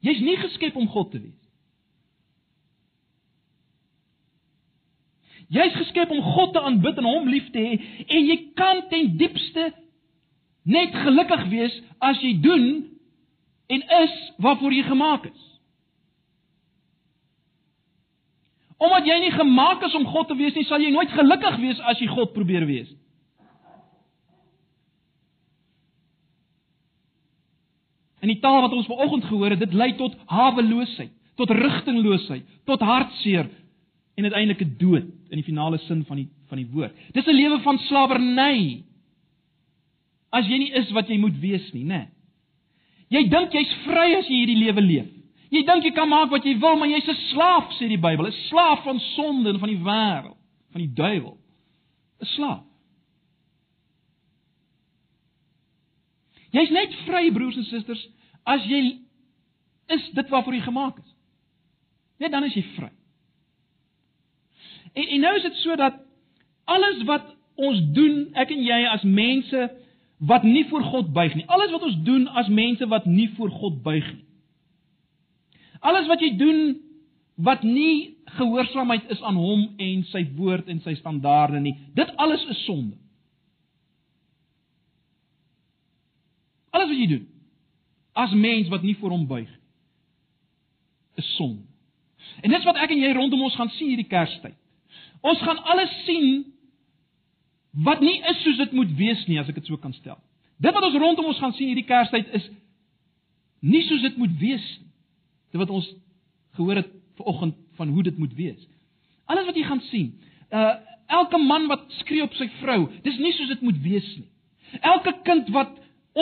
Jy's 0.00 0.22
nie 0.24 0.36
geskep 0.40 0.76
om 0.80 0.88
God 0.88 1.10
te 1.12 1.20
wees. 1.20 1.36
Jy's 5.50 5.74
geskep 5.76 6.12
om 6.14 6.22
God 6.22 6.54
te 6.54 6.62
aanbid 6.62 7.00
en 7.02 7.08
hom 7.08 7.28
lief 7.28 7.48
te 7.52 7.62
hê 7.64 7.76
en 8.06 8.28
jy 8.28 8.36
kan 8.58 8.84
ten 8.92 9.12
diepste 9.20 9.70
net 10.70 10.94
gelukkig 11.04 11.46
wees 11.50 11.76
as 11.98 12.20
jy 12.22 12.36
doen 12.42 12.66
en 13.70 13.86
is 14.02 14.16
waarvoor 14.42 14.74
jy 14.74 14.84
gemaak 14.86 15.26
is. 15.30 15.46
Omdat 18.80 19.08
jy 19.10 19.18
nie 19.20 19.34
gemaak 19.34 19.82
is 19.84 19.94
om 19.98 20.06
God 20.08 20.30
te 20.30 20.38
wees 20.38 20.56
nie, 20.56 20.64
sal 20.64 20.80
jy 20.80 20.92
nooit 20.94 21.10
gelukkig 21.12 21.58
wees 21.60 21.82
as 21.90 22.00
jy 22.00 22.08
God 22.14 22.32
probeer 22.36 22.64
wees. 22.68 22.88
In 28.20 28.28
die 28.28 28.40
taal 28.40 28.60
wat 28.60 28.72
ons 28.76 28.86
vanoggend 28.86 29.24
gehoor 29.24 29.54
het, 29.54 29.62
dit 29.62 29.72
lei 29.72 29.94
tot 29.96 30.16
haweloosheid, 30.26 31.12
tot 31.40 31.50
rigtingloosheid, 31.50 32.44
tot 32.68 32.80
hartseer 32.80 33.48
en 34.16 34.24
uiteindelik 34.28 34.60
'n 34.60 34.76
dood 34.78 35.06
in 35.30 35.36
die 35.40 35.44
finale 35.44 35.78
sin 35.78 36.04
van 36.04 36.16
die 36.16 36.28
van 36.48 36.58
die 36.58 36.68
woord. 36.72 36.94
Dis 37.12 37.26
'n 37.26 37.34
lewe 37.34 37.60
van 37.60 37.78
slawerny. 37.78 38.82
As 40.30 40.46
jy 40.46 40.58
nie 40.58 40.72
is 40.72 40.90
wat 40.90 41.08
jy 41.08 41.18
moet 41.18 41.40
wees 41.40 41.72
nie, 41.72 41.84
né? 41.84 42.08
Jy 43.08 43.28
dink 43.28 43.52
jy's 43.52 43.72
vry 43.84 44.14
as 44.18 44.28
jy 44.28 44.44
hierdie 44.44 44.64
lewe 44.64 44.80
leef. 44.80 45.08
Jy 45.50 45.64
dink 45.66 45.84
jy 45.84 45.90
kan 45.90 46.08
maak 46.08 46.30
wat 46.30 46.44
jy 46.44 46.58
wil, 46.58 46.76
maar 46.76 46.88
jy's 46.88 47.08
'n 47.08 47.14
slaaf, 47.32 47.72
sê 47.78 47.88
die 47.88 47.98
Bybel, 47.98 48.26
'n 48.26 48.32
slaaf 48.48 48.84
van 48.84 49.00
sonde 49.16 49.50
en 49.50 49.58
van 49.58 49.68
die 49.68 49.82
wêreld, 49.82 50.38
van 50.72 50.80
die 50.80 50.94
duiwel. 50.94 51.36
'n 52.20 52.26
Slaaf. 52.26 52.69
Jy's 56.54 56.72
net 56.74 56.94
vry, 57.06 57.28
broers 57.34 57.58
en 57.60 57.66
susters, 57.68 58.00
as 58.48 58.64
jy 58.66 58.80
is 59.90 60.06
dit 60.16 60.30
waarvoor 60.30 60.56
jy 60.56 60.62
gemaak 60.64 60.98
is. 60.98 61.12
Net 62.22 62.32
dan 62.34 62.46
is 62.46 62.56
jy 62.58 62.64
vry. 62.76 62.90
En 64.94 65.06
en 65.06 65.22
nou 65.26 65.34
is 65.38 65.46
dit 65.46 65.60
so 65.62 65.76
dat 65.78 66.00
alles 66.70 67.04
wat 67.08 67.28
ons 67.60 67.80
doen, 67.94 68.26
ek 68.38 68.50
en 68.54 68.62
jy 68.64 68.80
as 68.90 69.04
mense 69.06 69.68
wat 70.30 70.44
nie 70.44 70.66
voor 70.68 70.82
God 70.84 71.12
buig 71.16 71.34
nie. 71.34 71.46
Alles 71.48 71.72
wat 71.72 71.84
ons 71.86 71.98
doen 72.04 72.26
as 72.36 72.48
mense 72.52 72.86
wat 72.90 73.06
nie 73.08 73.28
voor 73.36 73.50
God 73.50 73.82
buig 73.82 74.06
nie. 74.12 74.24
Alles 75.80 76.08
wat 76.10 76.20
jy 76.20 76.34
doen 76.36 76.74
wat 77.40 77.62
nie 77.64 78.18
gehoorsaamheid 78.36 79.08
is 79.14 79.22
aan 79.24 79.38
hom 79.40 79.62
en 79.80 80.02
sy 80.10 80.26
woord 80.36 80.68
en 80.68 80.82
sy 80.84 80.94
standaarde 80.98 81.60
nie. 81.64 81.72
Dit 81.96 82.12
alles 82.20 82.44
is 82.52 82.64
sonde. 82.66 82.98
Alles 86.70 86.88
wat 86.88 86.98
jy 86.98 87.08
doen 87.16 87.26
as 88.20 88.32
mens 88.34 88.68
wat 88.68 88.82
nie 88.82 88.96
voor 88.98 89.14
hom 89.14 89.26
buig 89.26 89.50
is 91.20 91.28
sonde. 91.36 91.62
En 92.40 92.50
dis 92.50 92.64
wat 92.64 92.78
ek 92.80 92.90
en 92.90 93.02
jy 93.02 93.12
rondom 93.14 93.44
ons 93.46 93.56
gaan 93.56 93.70
sien 93.76 93.92
hierdie 93.92 94.08
Kerstyd. 94.10 94.56
Ons 95.20 95.40
gaan 95.44 95.60
alles 95.72 95.92
sien 96.06 96.44
wat 97.86 98.02
nie 98.02 98.18
is 98.32 98.42
soos 98.44 98.58
dit 98.60 98.72
moet 98.76 98.90
wees 98.98 99.22
nie 99.28 99.38
as 99.40 99.48
ek 99.50 99.60
dit 99.60 99.70
so 99.70 99.78
kan 99.80 99.94
stel. 99.96 100.18
Dit 100.60 100.74
wat 100.74 100.84
ons 100.84 100.98
rondom 101.00 101.30
ons 101.30 101.40
gaan 101.40 101.54
sien 101.56 101.70
hierdie 101.70 101.86
Kerstyd 101.88 102.32
is 102.36 102.48
nie 103.60 103.82
soos 103.86 104.04
dit 104.06 104.16
moet 104.20 104.32
wees 104.40 104.66
nie. 104.80 104.90
Dit 105.52 105.62
wat 105.62 105.72
ons 105.74 105.88
gehoor 106.58 106.82
het 106.82 106.90
vanoggend 107.20 107.58
van 107.78 107.88
hoe 107.88 108.02
dit 108.06 108.18
moet 108.18 108.32
wees. 108.34 108.60
Alles 109.30 109.46
wat 109.46 109.58
jy 109.58 109.66
gaan 109.68 109.84
sien. 109.90 110.14
Uh 110.50 110.72
elke 111.10 111.40
man 111.42 111.64
wat 111.66 111.88
skree 111.98 112.22
op 112.22 112.34
sy 112.38 112.46
vrou, 112.60 112.84
dis 113.02 113.16
nie 113.18 113.32
soos 113.34 113.48
dit 113.50 113.62
moet 113.66 113.78
wees 113.82 114.06
nie. 114.14 114.28
Elke 114.78 115.10
kind 115.26 115.48
wat 115.50 115.72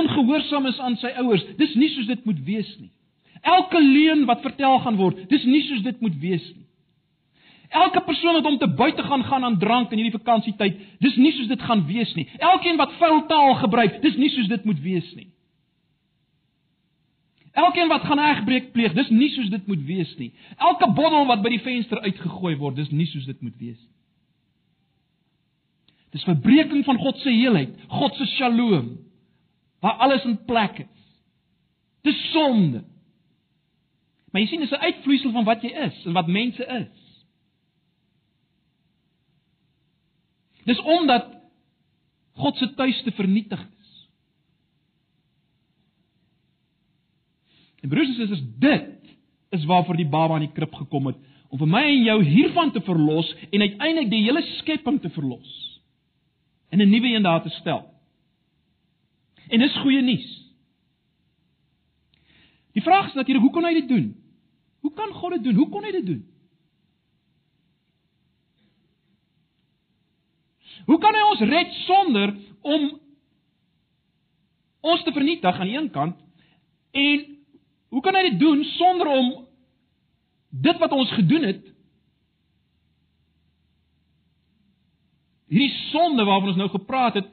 ongehoorsaam 0.00 0.68
is 0.70 0.78
aan 0.82 0.96
sy 1.00 1.10
ouers, 1.22 1.44
dis 1.58 1.74
nie 1.78 1.90
soos 1.94 2.08
dit 2.10 2.24
moet 2.28 2.40
wees 2.46 2.70
nie. 2.78 2.90
Elke 3.42 3.80
leuen 3.82 4.24
wat 4.28 4.42
vertel 4.42 4.80
gaan 4.84 4.98
word, 4.98 5.20
dis 5.30 5.44
nie 5.46 5.62
soos 5.68 5.84
dit 5.86 6.00
moet 6.04 6.16
wees 6.22 6.44
nie. 6.54 6.66
Elke 7.68 8.00
persoon 8.00 8.38
wat 8.38 8.46
om 8.48 8.58
te 8.58 8.68
buite 8.68 9.02
gaan 9.04 9.24
gaan 9.24 9.44
aan 9.44 9.58
drank 9.60 9.90
in 9.92 10.00
hierdie 10.00 10.16
vakansietyd, 10.16 10.78
dis 11.04 11.16
nie 11.20 11.32
soos 11.36 11.50
dit 11.50 11.64
gaan 11.68 11.84
wees 11.86 12.14
nie. 12.16 12.24
Elkeen 12.38 12.80
wat 12.80 12.94
vuil 13.00 13.26
taal 13.28 13.58
gebruik, 13.60 13.98
dis 14.02 14.16
nie 14.16 14.30
soos 14.32 14.48
dit 14.48 14.64
moet 14.64 14.80
wees 14.80 15.10
nie. 15.18 15.28
Elkeen 17.58 17.90
wat 17.90 18.06
gaan 18.08 18.22
egbreek 18.22 18.72
pleeg, 18.72 18.94
dis 18.96 19.10
nie 19.12 19.28
soos 19.34 19.50
dit 19.52 19.66
moet 19.68 19.84
wees 19.84 20.10
nie. 20.16 20.30
Elke 20.56 20.88
bottel 20.96 21.28
wat 21.28 21.42
by 21.44 21.52
die 21.52 21.62
venster 21.64 22.00
uitgegooi 22.06 22.54
word, 22.56 22.78
dis 22.78 22.90
nie 22.94 23.08
soos 23.10 23.26
dit 23.28 23.40
moet 23.44 23.56
wees 23.60 23.76
nie. 23.76 23.94
Dis 26.16 26.24
verbreeking 26.24 26.86
van 26.86 26.96
God 27.02 27.18
se 27.20 27.28
heelheid, 27.28 27.74
God 27.92 28.16
se 28.16 28.24
shalom 28.38 28.94
waar 29.80 29.92
alles 29.92 30.24
in 30.24 30.44
plek 30.44 30.78
is. 30.78 31.04
Dis 32.02 32.30
sonde. 32.30 32.84
Maar 34.30 34.40
jy 34.40 34.46
sien 34.46 34.60
dis 34.60 34.70
'n 34.70 34.84
uitvloeisel 34.84 35.32
van 35.32 35.44
wat 35.44 35.62
jy 35.62 35.70
is 35.70 36.04
en 36.04 36.12
wat 36.12 36.26
mense 36.26 36.66
is. 36.66 37.26
Dis 40.64 40.80
omdat 40.80 41.26
God 42.32 42.56
se 42.56 42.74
tuiste 42.74 43.12
vernietig 43.12 43.60
is. 43.60 44.08
En 47.80 47.88
broers 47.88 48.08
en 48.08 48.14
susters, 48.14 48.42
dit 48.58 49.16
is 49.48 49.64
waarvoor 49.64 49.96
die 49.96 50.08
baba 50.08 50.34
in 50.34 50.46
die 50.46 50.52
krib 50.52 50.74
gekom 50.74 51.06
het 51.06 51.16
om 51.48 51.58
vir 51.58 51.70
my 51.70 51.82
en 51.82 52.02
jou 52.04 52.18
hiervan 52.24 52.70
te 52.72 52.80
verlos 52.84 53.28
en 53.48 53.60
uiteindelik 53.64 54.10
die 54.10 54.24
hele 54.26 54.42
skepping 54.58 55.00
te 55.00 55.08
verlos. 55.10 55.80
En 56.68 56.78
'n 56.78 56.90
nuwe 56.90 57.08
een 57.08 57.22
daar 57.22 57.42
te 57.42 57.48
stel. 57.48 57.97
En 59.48 59.62
dis 59.62 59.76
goeie 59.82 60.02
nuus. 60.02 60.28
Die 62.76 62.82
vraag 62.84 63.08
is 63.08 63.16
natuurlik, 63.16 63.42
hoe 63.42 63.52
kon 63.52 63.66
hy 63.66 63.74
dit 63.80 63.88
doen? 63.88 64.08
Hoe 64.84 64.92
kan 64.94 65.12
God 65.12 65.38
dit 65.38 65.48
doen? 65.48 65.56
Hoe 65.58 65.68
kon 65.68 65.84
hy 65.84 65.92
dit 65.92 66.06
doen? 66.06 66.20
Hoe 70.88 70.98
kan 71.02 71.16
hy 71.16 71.24
ons 71.32 71.44
red 71.50 71.72
sonder 71.84 72.32
om 72.60 72.86
ons 74.88 75.02
te 75.04 75.12
vernietig 75.12 75.58
aan 75.58 75.68
die 75.68 75.76
een 75.76 75.90
kant 75.92 76.20
en 76.96 77.24
hoe 77.92 78.02
kan 78.04 78.16
hy 78.16 78.22
dit 78.30 78.38
doen 78.40 78.62
sonder 78.76 79.10
om 79.12 79.32
dit 80.48 80.78
wat 80.80 80.94
ons 80.96 81.10
gedoen 81.18 81.44
het 81.48 81.66
hierdie 85.48 85.74
sonde 85.90 86.24
waarvan 86.28 86.54
ons 86.54 86.60
nou 86.60 86.70
gepraat 86.72 87.18
het 87.20 87.28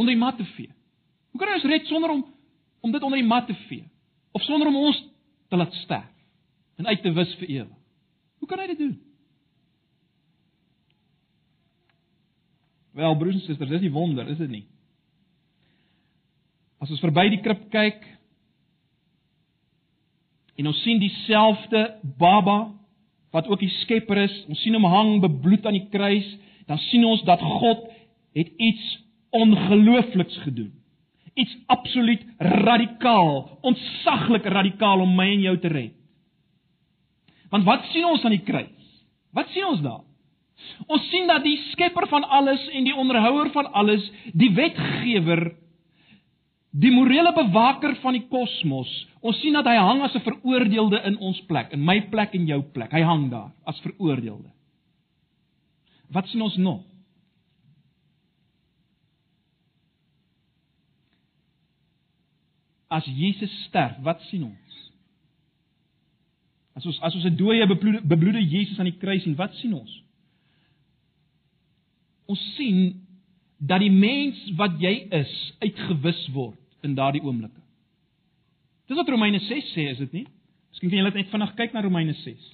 onder 0.00 0.14
die 0.14 0.22
mat 0.22 0.38
te 0.40 0.46
vee. 0.56 0.70
Hoe 1.30 1.40
kan 1.40 1.52
ons 1.52 1.68
red 1.68 1.86
sonder 1.86 2.10
om 2.10 2.24
om 2.80 2.92
dit 2.92 3.02
onder 3.04 3.20
die 3.20 3.28
mat 3.28 3.46
te 3.46 3.54
vee 3.68 3.84
of 4.32 4.42
sonder 4.42 4.70
om 4.70 4.76
ons 4.76 4.98
te 5.52 5.56
laat 5.56 5.74
sterf 5.82 6.08
en 6.80 6.86
uit 6.86 7.02
te 7.02 7.12
wis 7.12 7.34
vir 7.42 7.48
ewig? 7.58 7.76
Hoe 8.40 8.48
kan 8.48 8.62
hy 8.62 8.66
dit 8.72 8.80
doen? 8.80 8.94
Wel 12.96 13.16
broers 13.16 13.36
en 13.36 13.44
susters, 13.44 13.70
dis 13.70 13.84
die 13.84 13.92
wonder, 13.92 14.28
is 14.32 14.40
dit 14.40 14.50
nie? 14.50 14.64
As 16.80 16.90
ons 16.90 17.02
verby 17.04 17.28
die 17.34 17.42
krib 17.44 17.68
kyk 17.74 18.00
en 20.56 20.72
ons 20.72 20.80
sien 20.84 21.00
dieselfde 21.00 21.84
baba 22.20 22.58
wat 23.30 23.46
ook 23.46 23.60
die 23.60 23.70
skepper 23.82 24.24
is, 24.24 24.32
ons 24.50 24.64
sien 24.64 24.74
hom 24.74 24.88
hang 24.88 25.12
bebloed 25.22 25.68
aan 25.68 25.76
die 25.76 25.86
kruis, 25.92 26.26
dan 26.66 26.80
sien 26.88 27.04
ons 27.06 27.22
dat 27.28 27.44
God 27.60 27.84
het 28.34 28.48
iets 28.58 28.88
ongeloofliks 29.30 30.36
gedoen. 30.44 30.72
Iets 31.34 31.56
absoluut 31.66 32.22
radikaal, 32.38 33.58
ontsaglik 33.62 34.44
radikaal 34.44 35.00
om 35.00 35.14
my 35.16 35.28
en 35.30 35.40
jou 35.40 35.56
te 35.58 35.68
red. 35.68 35.94
Want 37.50 37.64
wat 37.66 37.86
sien 37.90 38.06
ons 38.06 38.24
aan 38.24 38.34
die 38.34 38.46
kruis? 38.46 38.86
Wat 39.34 39.48
sien 39.54 39.66
ons 39.66 39.82
daar? 39.82 40.04
Ons 40.86 41.06
sien 41.10 41.26
dat 41.30 41.42
die 41.44 41.56
skepper 41.70 42.06
van 42.10 42.26
alles 42.28 42.62
en 42.74 42.84
die 42.84 42.94
onderhouer 42.94 43.50
van 43.54 43.70
alles, 43.72 44.04
die 44.36 44.50
wetgewer, 44.54 45.50
die 46.70 46.92
morele 46.94 47.32
bewaker 47.34 47.96
van 48.02 48.18
die 48.18 48.26
kosmos, 48.30 48.90
ons 49.20 49.40
sien 49.42 49.56
dat 49.58 49.66
hy 49.66 49.76
hang 49.78 50.02
as 50.06 50.14
'n 50.14 50.26
veroordeelde 50.26 51.00
in 51.04 51.18
ons 51.18 51.40
plek, 51.48 51.72
in 51.72 51.84
my 51.84 52.00
plek 52.00 52.34
en 52.34 52.46
jou 52.46 52.62
plek. 52.62 52.92
Hy 52.92 53.02
hang 53.02 53.30
daar 53.30 53.50
as 53.66 53.80
veroordeelde. 53.80 54.50
Wat 56.10 56.28
sien 56.28 56.42
ons 56.42 56.56
nog? 56.56 56.89
As 62.90 63.06
Jesus 63.06 63.52
sterf, 63.68 64.00
wat 64.02 64.22
sien 64.28 64.44
ons? 64.48 64.78
As 66.74 66.86
ons 66.86 66.98
as 67.06 67.14
ons 67.14 67.24
'n 67.24 67.36
dooie 67.36 67.66
bebloede, 67.66 68.00
bebloede 68.02 68.42
Jesus 68.42 68.78
aan 68.78 68.90
die 68.90 68.98
kruis 68.98 69.22
sien, 69.22 69.36
wat 69.36 69.54
sien 69.54 69.74
ons? 69.74 70.02
Ons 72.26 72.42
sien 72.56 73.00
dat 73.58 73.80
die 73.80 73.90
mens 73.90 74.38
wat 74.56 74.78
jy 74.80 75.06
is 75.10 75.32
uitgewis 75.60 76.28
word 76.32 76.58
in 76.82 76.94
daardie 76.94 77.22
oomblikke. 77.22 77.60
Dis 78.88 78.96
wat 78.96 79.08
Romeine 79.08 79.38
6 79.38 79.72
sê, 79.74 79.90
is 79.90 79.98
dit 79.98 80.12
nie? 80.12 80.26
Miskien 80.70 80.90
kan 80.90 80.98
julle 80.98 81.12
net 81.14 81.30
vinnig 81.30 81.54
kyk 81.54 81.72
na 81.72 81.82
Romeine 81.84 82.14
6. 82.14 82.46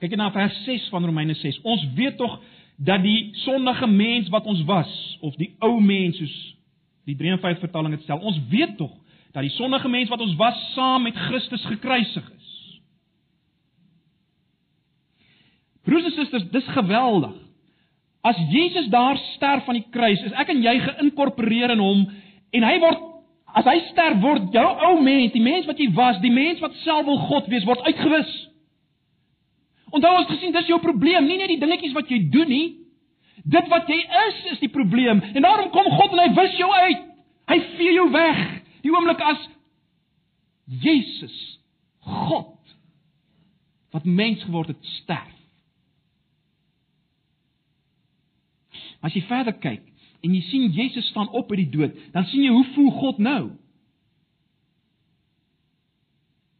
Kyk 0.00 0.10
net 0.10 0.18
na 0.18 0.30
vers 0.34 0.64
6 0.64 0.88
van 0.92 1.04
Romeine 1.04 1.34
6. 1.34 1.60
Ons 1.62 1.84
weet 1.94 2.16
tog 2.16 2.40
dat 2.76 3.02
die 3.02 3.30
sondige 3.44 3.86
mens 3.86 4.28
wat 4.28 4.44
ons 4.48 4.64
was 4.64 4.92
of 5.20 5.36
die 5.36 5.54
ou 5.60 5.80
mens 5.80 6.16
soos 6.16 6.36
die 7.08 7.16
53 7.16 7.60
vertaling 7.60 7.94
dit 7.96 8.04
stel, 8.04 8.20
ons 8.20 8.38
weet 8.50 8.76
tog 8.76 8.92
dat 9.32 9.46
die 9.46 9.54
sondige 9.54 9.88
mens 9.88 10.10
wat 10.10 10.20
ons 10.20 10.34
was 10.38 10.58
saam 10.74 11.02
met 11.06 11.18
Christus 11.28 11.64
gekruisig 11.70 12.24
is. 12.36 12.48
Broers 15.86 16.04
en 16.04 16.16
susters, 16.18 16.48
dis 16.50 16.66
geweldig. 16.74 17.36
As 18.26 18.36
Jesus 18.50 18.90
daar 18.92 19.16
sterf 19.34 19.68
aan 19.68 19.78
die 19.78 19.86
kruis, 19.90 20.20
is 20.28 20.34
ek 20.36 20.50
en 20.52 20.60
jy 20.62 20.74
geïnkorporeer 20.84 21.72
in 21.72 21.80
hom 21.80 22.02
en 22.50 22.66
hy 22.66 22.74
word 22.82 23.06
as 23.56 23.66
hy 23.66 23.78
sterf 23.88 24.20
word 24.22 24.52
jou 24.54 24.66
ou 24.86 25.00
mens, 25.02 25.32
die 25.34 25.42
mens 25.42 25.66
wat 25.66 25.80
jy 25.80 25.88
was, 25.96 26.20
die 26.22 26.30
mens 26.30 26.60
wat 26.62 26.76
self 26.84 27.06
wil 27.08 27.18
God 27.30 27.48
wees, 27.50 27.64
word 27.66 27.82
uitgewis. 27.88 28.30
Onthou 29.90 30.12
ons 30.20 30.28
gesien 30.30 30.54
dis 30.54 30.68
jou 30.70 30.78
probleem, 30.82 31.26
nie 31.26 31.38
net 31.40 31.50
die 31.50 31.58
dingetjies 31.58 31.96
wat 31.96 32.10
jy 32.12 32.20
doen 32.30 32.50
nie. 32.50 32.66
Dit 33.50 33.70
wat 33.72 33.88
jy 33.90 33.98
is 34.26 34.40
is 34.54 34.60
die 34.62 34.70
probleem. 34.70 35.22
En 35.34 35.42
daarom 35.42 35.70
kom 35.74 35.88
God 35.96 36.14
en 36.14 36.22
hy 36.22 36.28
wis 36.36 36.58
jou 36.60 36.68
uit. 36.70 37.06
Hy 37.50 37.58
vee 37.78 37.94
jou 37.96 38.06
weg. 38.14 38.42
Die 38.84 38.92
oomblik 38.92 39.20
as 39.20 39.48
Jesus 40.80 41.36
God 42.06 42.56
wat 43.90 44.04
mens 44.04 44.42
geword 44.46 44.70
het 44.70 44.84
sterf. 45.00 45.36
As 49.00 49.14
jy 49.16 49.22
verder 49.28 49.56
kyk 49.58 49.86
en 50.20 50.34
jy 50.36 50.42
sien 50.50 50.72
Jesus 50.76 51.08
staan 51.08 51.30
op 51.32 51.50
uit 51.50 51.62
die 51.62 51.72
dood, 51.72 51.96
dan 52.12 52.26
sien 52.28 52.44
jy 52.44 52.52
hoe 52.52 52.66
voel 52.74 52.90
God 53.00 53.20
nou? 53.24 53.42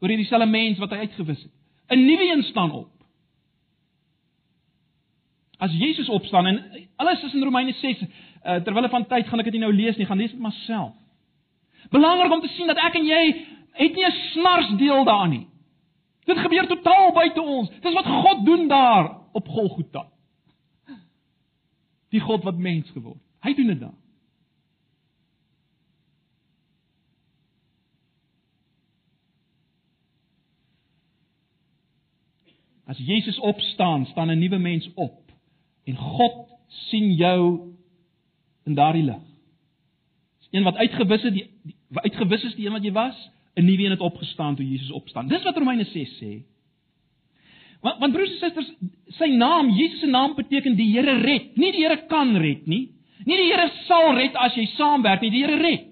Oor 0.00 0.08
hierdie 0.08 0.28
selfe 0.30 0.48
mens 0.48 0.80
wat 0.80 0.94
hy 0.96 1.04
uitgewis 1.04 1.42
het. 1.44 1.52
'n 1.90 2.06
Nuwe 2.06 2.32
een 2.32 2.42
staan 2.48 2.70
op. 2.72 2.90
As 5.58 5.72
Jesus 5.76 6.08
opstaan 6.08 6.46
en 6.46 6.88
alles 6.96 7.22
is 7.22 7.34
in 7.34 7.42
Romeine 7.42 7.72
6, 7.72 8.00
uh, 8.00 8.08
eh, 8.42 8.62
terwyl 8.62 8.88
van 8.88 9.06
tyd 9.06 9.26
gaan 9.28 9.38
ek 9.38 9.50
dit 9.50 9.58
nie 9.58 9.66
nou 9.66 9.74
lees 9.74 9.96
nie, 9.96 10.06
gaan 10.06 10.18
lees 10.18 10.30
dit 10.30 10.40
maar 10.40 10.56
self. 10.64 10.94
Belangrik 11.90 12.32
om 12.32 12.40
te 12.40 12.49
sien 12.49 12.66
dat 12.66 12.76
ek 12.76 12.94
en 12.94 13.06
jy 13.06 13.46
het 13.72 13.94
nie 13.94 14.06
'n 14.06 14.18
snars 14.32 14.70
deel 14.76 15.04
daarin 15.04 15.30
nie. 15.30 15.46
Dit 16.25 16.38
gebeur 16.38 16.66
totaal 16.66 17.12
buite 17.12 17.42
ons. 17.42 17.70
Dis 17.80 17.94
wat 17.94 18.06
God 18.06 18.44
doen 18.44 18.68
daar 18.68 19.16
op 19.32 19.49
Golgotha 19.49 20.06
die 22.10 22.20
God 22.20 22.44
wat 22.44 22.58
mens 22.58 22.90
geword. 22.90 23.22
Hy 23.40 23.54
doen 23.54 23.72
dit 23.72 23.80
dan. 23.80 23.96
As 32.90 32.99
Jesus 32.99 33.38
opstaan, 33.38 34.06
staan 34.10 34.30
'n 34.30 34.38
nuwe 34.38 34.58
mens 34.58 34.90
op 34.94 35.32
en 35.84 35.96
God 35.96 36.49
sien 36.66 37.12
jou 37.14 37.70
in 38.64 38.75
daardie 38.75 39.02
lig. 39.02 39.29
Een 40.50 40.62
wat 40.62 40.76
uitgewis 40.76 41.23
het, 41.23 41.35
die, 41.35 41.50
die 41.62 41.76
uitgewis 41.92 42.42
is 42.45 42.54
die 42.54 42.66
een 42.66 42.73
wat 42.73 42.85
jy 42.85 42.92
was, 42.92 43.30
'n 43.54 43.64
nuwe 43.64 43.85
een 43.85 43.90
het 43.90 44.00
opgestaan 44.00 44.57
toe 44.57 44.69
Jesus 44.69 44.90
opstaan. 44.90 45.28
Dis 45.28 45.42
wat 45.42 45.57
Romeine 45.57 45.85
6 45.85 46.23
sê. 46.23 46.42
Want 47.80 47.99
want 47.99 48.12
broers 48.12 48.30
en 48.30 48.38
susters, 48.38 48.73
sy 49.07 49.30
naam, 49.37 49.71
Jesus 49.71 50.00
se 50.00 50.07
naam 50.07 50.35
beteken 50.35 50.76
die 50.76 50.90
Here 50.92 51.21
red. 51.21 51.57
Nie 51.57 51.73
die 51.73 51.85
Here 51.85 52.07
kan 52.07 52.37
red 52.37 52.66
nie. 52.66 52.90
Nie 53.25 53.37
die 53.37 53.49
Here 53.52 53.71
sal 53.87 54.14
red 54.14 54.37
as 54.37 54.54
jy 54.54 54.66
saamwerk 54.76 55.21
nie, 55.21 55.30
die 55.30 55.45
Here 55.45 55.57
red. 55.57 55.87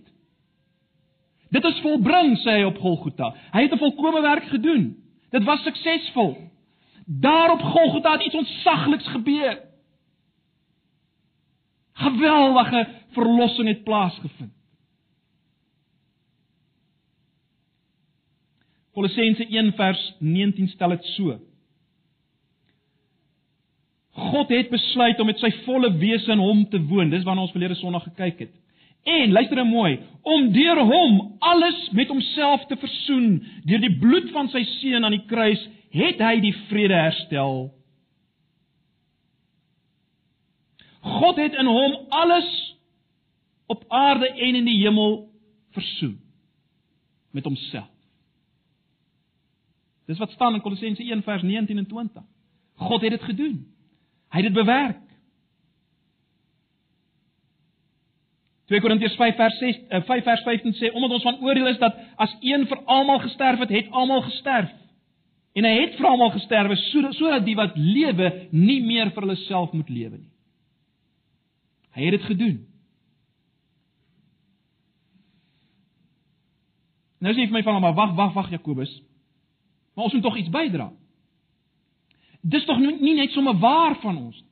Dit 1.50 1.64
is 1.64 1.80
volbring 1.80 2.36
sê 2.42 2.58
hy 2.58 2.66
op 2.68 2.78
Golgotha. 2.82 3.32
Hy 3.54 3.62
het 3.62 3.72
'n 3.72 3.78
volkomme 3.78 4.20
werk 4.20 4.44
gedoen. 4.52 4.96
Dit 5.30 5.44
was 5.44 5.62
suksesvol. 5.62 6.36
Daar 7.06 7.52
op 7.52 7.62
Golgotha 7.62 8.12
het 8.12 8.26
iets 8.26 8.34
ontsagliks 8.34 9.08
gebeur. 9.08 9.58
Geweldige 11.92 12.86
verlossing 13.18 13.68
het 13.68 13.84
plaasgevind. 13.84 14.54
Kolossense 18.98 19.46
1 19.46 19.72
vers 19.78 20.00
19 20.18 20.68
stel 20.72 20.96
dit 20.96 21.04
so: 21.14 21.36
God 24.18 24.50
het 24.50 24.72
besluit 24.72 25.20
om 25.20 25.28
met 25.30 25.38
sy 25.38 25.52
volle 25.66 25.92
wese 26.00 26.32
in 26.34 26.42
hom 26.42 26.64
te 26.70 26.80
woon. 26.90 27.12
Dis 27.12 27.26
waarna 27.26 27.44
ons 27.46 27.54
verlede 27.54 27.78
Sondag 27.78 28.08
gekyk 28.10 28.46
het. 28.46 28.54
En 29.08 29.32
luister 29.32 29.60
nou 29.60 29.68
mooi, 29.68 29.92
om 30.26 30.50
deur 30.52 30.80
hom 30.82 31.20
alles 31.38 31.78
met 31.94 32.10
homself 32.10 32.64
te 32.66 32.76
versoen 32.76 33.38
deur 33.64 33.80
die 33.80 33.94
bloed 34.00 34.32
van 34.34 34.50
sy 34.52 34.64
seun 34.80 35.06
aan 35.06 35.14
die 35.14 35.26
kruis, 35.30 35.62
het 35.94 36.18
hy 36.20 36.34
die 36.42 36.54
vrede 36.68 36.98
herstel. 36.98 37.68
God 41.08 41.38
het 41.40 41.54
in 41.56 41.70
hom 41.70 41.94
alles 42.10 42.48
op 43.68 43.84
aarde 43.88 44.28
en 44.28 44.54
in 44.54 44.64
die 44.64 44.80
hemel 44.80 45.28
versoen 45.76 46.16
met 47.30 47.44
homself. 47.44 47.90
Dis 50.08 50.18
wat 50.18 50.30
staan 50.30 50.54
in 50.56 50.64
Kolossense 50.64 51.02
1 51.02 51.22
vers 51.22 51.42
19 51.42 51.78
en 51.78 51.86
20. 51.86 52.22
God 52.74 53.00
het 53.00 53.10
dit 53.10 53.22
gedoen. 53.22 53.58
Hy 54.32 54.40
het 54.40 54.48
dit 54.48 54.56
bewerk. 54.56 55.04
2 58.68 58.80
Korintiërs 58.84 59.16
5 59.16 59.36
vers 59.36 59.58
6 59.58 59.76
5 59.88 60.08
eh, 60.08 60.24
vers 60.24 60.42
15 60.42 60.74
sê 60.76 60.90
omdat 60.92 61.10
ons 61.16 61.22
van 61.24 61.40
oordeel 61.40 61.70
is 61.70 61.78
dat 61.80 61.96
as 62.16 62.34
een 62.40 62.66
vir 62.68 62.82
almal 62.84 63.20
gesterf 63.24 63.58
het, 63.64 63.72
het 63.72 63.90
almal 63.90 64.22
gesterf. 64.22 64.72
En 65.56 65.64
hy 65.64 65.74
het 65.80 65.96
vir 65.96 66.06
almal 66.06 66.32
gesterwe 66.34 66.76
sodat 66.76 67.16
sodat 67.16 67.46
die 67.46 67.56
wat 67.56 67.76
lewe 67.76 68.32
nie 68.50 68.80
meer 68.84 69.12
vir 69.12 69.24
hulle 69.24 69.38
self 69.46 69.72
moet 69.72 69.88
lewe 69.88 70.18
nie. 70.18 70.32
Hy 71.96 72.10
het 72.10 72.18
dit 72.18 72.26
gedoen. 72.28 72.58
Nou 77.18 77.34
sê 77.34 77.42
hy 77.42 77.48
vir 77.50 77.58
my 77.58 77.62
van 77.66 77.80
maar 77.82 77.96
wag 77.96 78.14
wag 78.14 78.34
wag 78.34 78.50
Jakobus. 78.50 78.92
Maar 79.94 80.04
ons 80.04 80.14
moet 80.14 80.22
tog 80.22 80.36
iets 80.36 80.52
bydra. 80.54 80.92
Dis 82.42 82.64
tog 82.64 82.78
nie 82.78 83.14
net 83.14 83.34
sommer 83.34 83.56
waar 83.58 83.98
van 84.02 84.16
ons. 84.16 84.44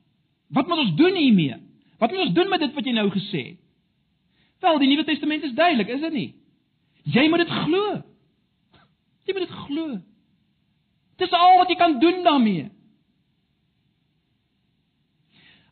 Wat 0.47 0.67
moet 0.67 0.83
ons 0.83 0.95
doen 0.95 1.15
hiermee? 1.15 1.55
Wat 1.97 2.11
moet 2.11 2.25
ons 2.27 2.33
doen 2.33 2.49
met 2.49 2.59
dit 2.59 2.73
wat 2.73 2.85
jy 2.85 2.93
nou 2.93 3.07
gesê 3.13 3.43
het? 3.53 3.63
Wel, 4.59 4.79
die 4.81 4.89
Nuwe 4.89 5.03
Testament 5.05 5.43
is 5.43 5.53
duidelik, 5.53 5.89
is 5.93 6.01
dit 6.01 6.13
nie? 6.13 6.29
Jy 7.13 7.27
moet 7.29 7.43
dit 7.45 7.53
glo. 7.63 8.01
Jy 9.27 9.35
moet 9.35 9.45
dit 9.45 9.57
glo. 9.67 9.99
Dis 11.21 11.33
al 11.33 11.57
wat 11.61 11.69
jy 11.69 11.77
kan 11.77 11.99
doen 12.01 12.23
daarmee. 12.25 12.67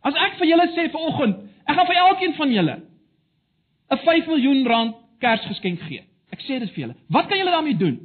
As 0.06 0.18
ek 0.22 0.38
vir 0.40 0.52
julle 0.52 0.68
sê 0.76 0.86
vanoggend, 0.94 1.40
ek 1.66 1.78
gaan 1.78 1.90
vir 1.90 2.02
elkeen 2.02 2.36
van 2.38 2.52
julle 2.54 2.76
'n 3.90 3.98
5 3.98 4.28
miljoen 4.28 4.68
rand 4.68 4.96
Kersgeskenk 5.20 5.82
gee. 5.90 6.04
Ek 6.34 6.42
sê 6.46 6.60
dit 6.60 6.72
vir 6.74 6.86
julle. 6.86 6.98
Wat 7.14 7.28
kan 7.30 7.40
julle 7.40 7.54
daarmee 7.54 7.78
doen? 7.78 7.98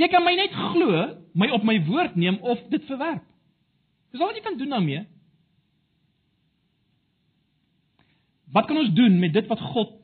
Jy 0.00 0.08
kan 0.10 0.24
my 0.26 0.34
net 0.34 0.54
glo 0.72 1.04
my 1.38 1.50
op 1.54 1.66
my 1.66 1.76
woord 1.86 2.16
neem 2.18 2.40
of 2.42 2.62
dit 2.70 2.82
verwerp. 2.90 3.24
Dis 4.10 4.22
al 4.22 4.30
wat 4.30 4.38
jy 4.38 4.44
kan 4.46 4.58
doen 4.58 4.74
daarmee. 4.74 5.02
Wat 8.54 8.66
kan 8.70 8.78
ons 8.78 8.92
doen 8.94 9.18
met 9.18 9.34
dit 9.34 9.46
wat 9.50 9.62
God 9.74 9.96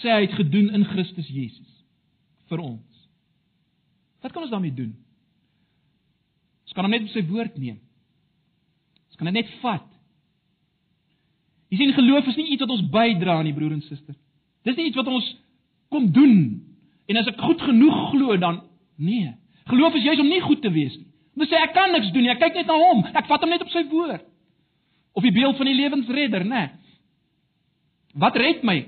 sê 0.00 0.10
hy 0.10 0.24
het 0.24 0.34
gedoen 0.38 0.72
in 0.74 0.86
Christus 0.90 1.28
Jesus 1.30 1.70
vir 2.50 2.62
ons? 2.62 3.06
Wat 4.22 4.34
kan 4.34 4.42
ons 4.42 4.54
daarmee 4.54 4.74
doen? 4.74 4.94
Ons 6.66 6.74
kan 6.74 6.86
hom 6.86 6.94
net 6.94 7.06
op 7.06 7.14
sy 7.14 7.22
woord 7.28 7.58
neem. 7.60 7.78
Ons 9.10 9.18
kan 9.18 9.28
dit 9.30 9.38
net 9.38 9.50
vat. 9.62 9.88
Jy 11.72 11.78
sien 11.80 11.94
geloof 11.96 12.28
is 12.30 12.38
nie 12.38 12.50
iets 12.54 12.64
wat 12.64 12.74
ons 12.74 12.86
bydra 12.92 13.38
aan 13.38 13.48
die 13.48 13.56
broer 13.56 13.74
en 13.76 13.84
suster. 13.86 14.16
Dis 14.66 14.76
nie 14.78 14.90
iets 14.90 14.98
wat 14.98 15.10
ons 15.10 15.28
kom 15.92 16.10
doen 16.14 16.36
en 17.10 17.18
as 17.20 17.28
ek 17.28 17.40
goed 17.42 17.62
genoeg 17.62 18.10
glo 18.12 18.36
dan 18.40 18.62
nee. 18.96 19.32
Geloof 19.70 19.96
is 19.98 20.06
juis 20.06 20.20
om 20.22 20.30
nie 20.30 20.42
goed 20.42 20.62
te 20.62 20.70
wees 20.72 20.94
nie. 20.96 21.08
Om 21.34 21.44
te 21.44 21.48
sê 21.50 21.58
ek 21.62 21.74
kan 21.76 21.92
niks 21.94 22.12
doen 22.12 22.26
nie, 22.26 22.32
ek 22.32 22.40
kyk 22.42 22.60
net 22.60 22.68
na 22.70 22.76
hom, 22.76 23.02
ek 23.08 23.28
vat 23.28 23.44
hom 23.44 23.52
net 23.52 23.64
op 23.64 23.72
sy 23.72 23.82
woord. 23.90 24.24
Of 25.16 25.24
die 25.26 25.34
beeld 25.34 25.58
van 25.58 25.68
die 25.68 25.76
lewensredder, 25.76 26.44
né? 26.48 26.62
Wat 28.16 28.36
red 28.36 28.64
my? 28.64 28.78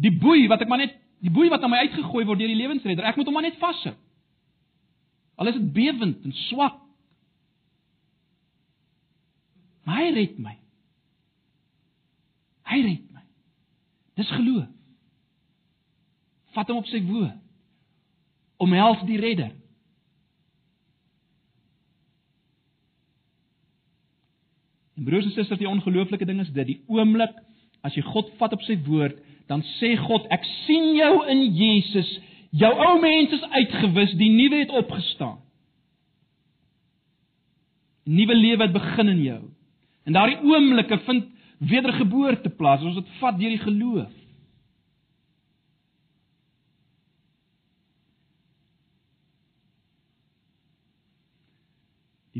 Die 0.00 0.12
boei 0.12 0.46
wat 0.48 0.62
ek 0.64 0.70
maar 0.70 0.82
net 0.82 0.96
die 1.20 1.32
boei 1.32 1.50
wat 1.52 1.64
aan 1.64 1.72
my 1.72 1.82
uitgegooi 1.84 2.24
word 2.24 2.40
deur 2.40 2.48
die 2.48 2.60
lewensredder. 2.60 3.04
Ek 3.04 3.18
moet 3.20 3.28
hom 3.28 3.36
maar 3.36 3.44
net 3.44 3.58
vashou. 3.60 3.92
Al 5.40 5.50
is 5.50 5.58
dit 5.58 5.72
bewend 5.76 6.24
en 6.24 6.36
swak. 6.48 6.78
Maar 9.84 10.00
hy 10.00 10.10
red 10.16 10.38
my. 10.40 10.54
Hy 12.70 12.80
red 12.86 13.06
my. 13.12 13.24
Dis 14.20 14.32
geloof. 14.32 14.68
Vat 16.56 16.70
hom 16.70 16.82
op 16.82 16.88
sy 16.90 17.00
woord. 17.06 17.38
Omhels 18.60 19.02
die 19.08 19.18
redder. 19.20 19.52
En 24.98 25.06
broers 25.06 25.24
en 25.24 25.32
susters, 25.32 25.60
die 25.62 25.68
ongelooflike 25.68 26.26
ding 26.28 26.42
is 26.42 26.50
dit, 26.52 26.74
die 26.74 26.80
oomblik 26.92 27.32
as 27.86 27.94
jy 27.96 28.02
God 28.04 28.28
vat 28.40 28.52
op 28.52 28.64
sy 28.66 28.76
woord, 28.84 29.16
dan 29.48 29.62
sê 29.78 29.94
God, 29.98 30.26
ek 30.34 30.44
sien 30.66 30.92
jou 30.98 31.14
in 31.32 31.46
Jesus. 31.56 32.10
Jou 32.52 32.70
ou 32.70 32.98
mens 33.00 33.32
is 33.32 33.46
uitgewis, 33.54 34.12
die 34.20 34.28
nuwe 34.34 34.60
het 34.64 34.74
opgestaan. 34.76 35.38
Nuwe 38.10 38.36
lewe 38.36 38.66
het 38.66 38.74
begin 38.74 39.12
in 39.14 39.22
jou. 39.24 39.40
En 40.04 40.16
daardie 40.16 40.40
oomblikke 40.44 40.98
vind 41.06 41.28
wedergeboorte 41.70 42.50
plaas. 42.58 42.84
Ons 42.84 43.00
het 43.00 43.10
vat 43.20 43.38
deur 43.38 43.52
die 43.54 43.62
geloof. 43.62 44.12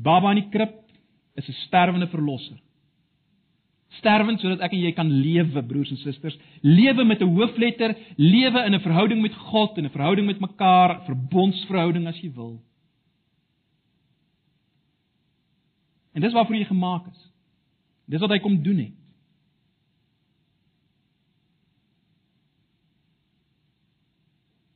Die 0.00 0.08
baba 0.08 0.30
in 0.32 0.40
die 0.40 0.48
krib 0.48 0.78
is 1.36 1.48
'n 1.48 1.52
sterwende 1.66 2.08
verlosser. 2.08 2.56
Sterwend 3.98 4.40
sodat 4.40 4.60
ek 4.60 4.72
en 4.72 4.80
jy 4.80 4.92
kan 4.92 5.10
lewe, 5.10 5.62
broers 5.62 5.90
en 5.90 5.98
susters, 5.98 6.38
lewe 6.62 7.04
met 7.04 7.20
'n 7.20 7.34
hoofletter, 7.36 7.94
lewe 8.16 8.64
in 8.64 8.74
'n 8.74 8.80
verhouding 8.80 9.20
met 9.20 9.34
God 9.34 9.76
en 9.76 9.84
'n 9.84 9.90
verhouding 9.90 10.26
met 10.26 10.40
mekaar, 10.40 11.04
verbondsverhouding 11.04 12.06
as 12.06 12.16
jy 12.20 12.32
wil. 12.32 12.62
En 16.14 16.20
dis 16.20 16.32
waarvoor 16.32 16.56
jy 16.56 16.64
gemaak 16.64 17.06
is. 17.06 17.32
Dis 18.06 18.20
wat 18.20 18.30
hy 18.30 18.38
kom 18.38 18.62
doen 18.62 18.78
het. 18.78 18.96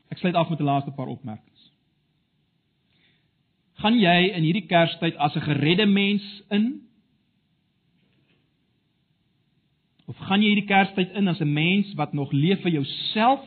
Ek 0.09 0.19
sluit 0.19 0.35
af 0.35 0.51
met 0.51 0.61
'n 0.61 0.65
laaste 0.65 0.91
paar 0.91 1.09
opmerkings. 1.09 1.54
Gaan 3.85 3.99
jy 4.01 4.31
in 4.33 4.47
hierdie 4.47 4.65
Kerstyd 4.65 5.19
as 5.21 5.35
'n 5.37 5.45
geredde 5.45 5.85
mens 5.85 6.25
in? 6.49 6.89
Of 10.09 10.17
gaan 10.17 10.41
jy 10.41 10.55
hierdie 10.55 10.71
Kerstyd 10.71 11.13
in 11.13 11.29
as 11.29 11.41
'n 11.41 11.53
mens 11.53 11.93
wat 11.95 12.13
nog 12.13 12.33
leef 12.33 12.63
vir 12.63 12.71
jouself 12.71 13.45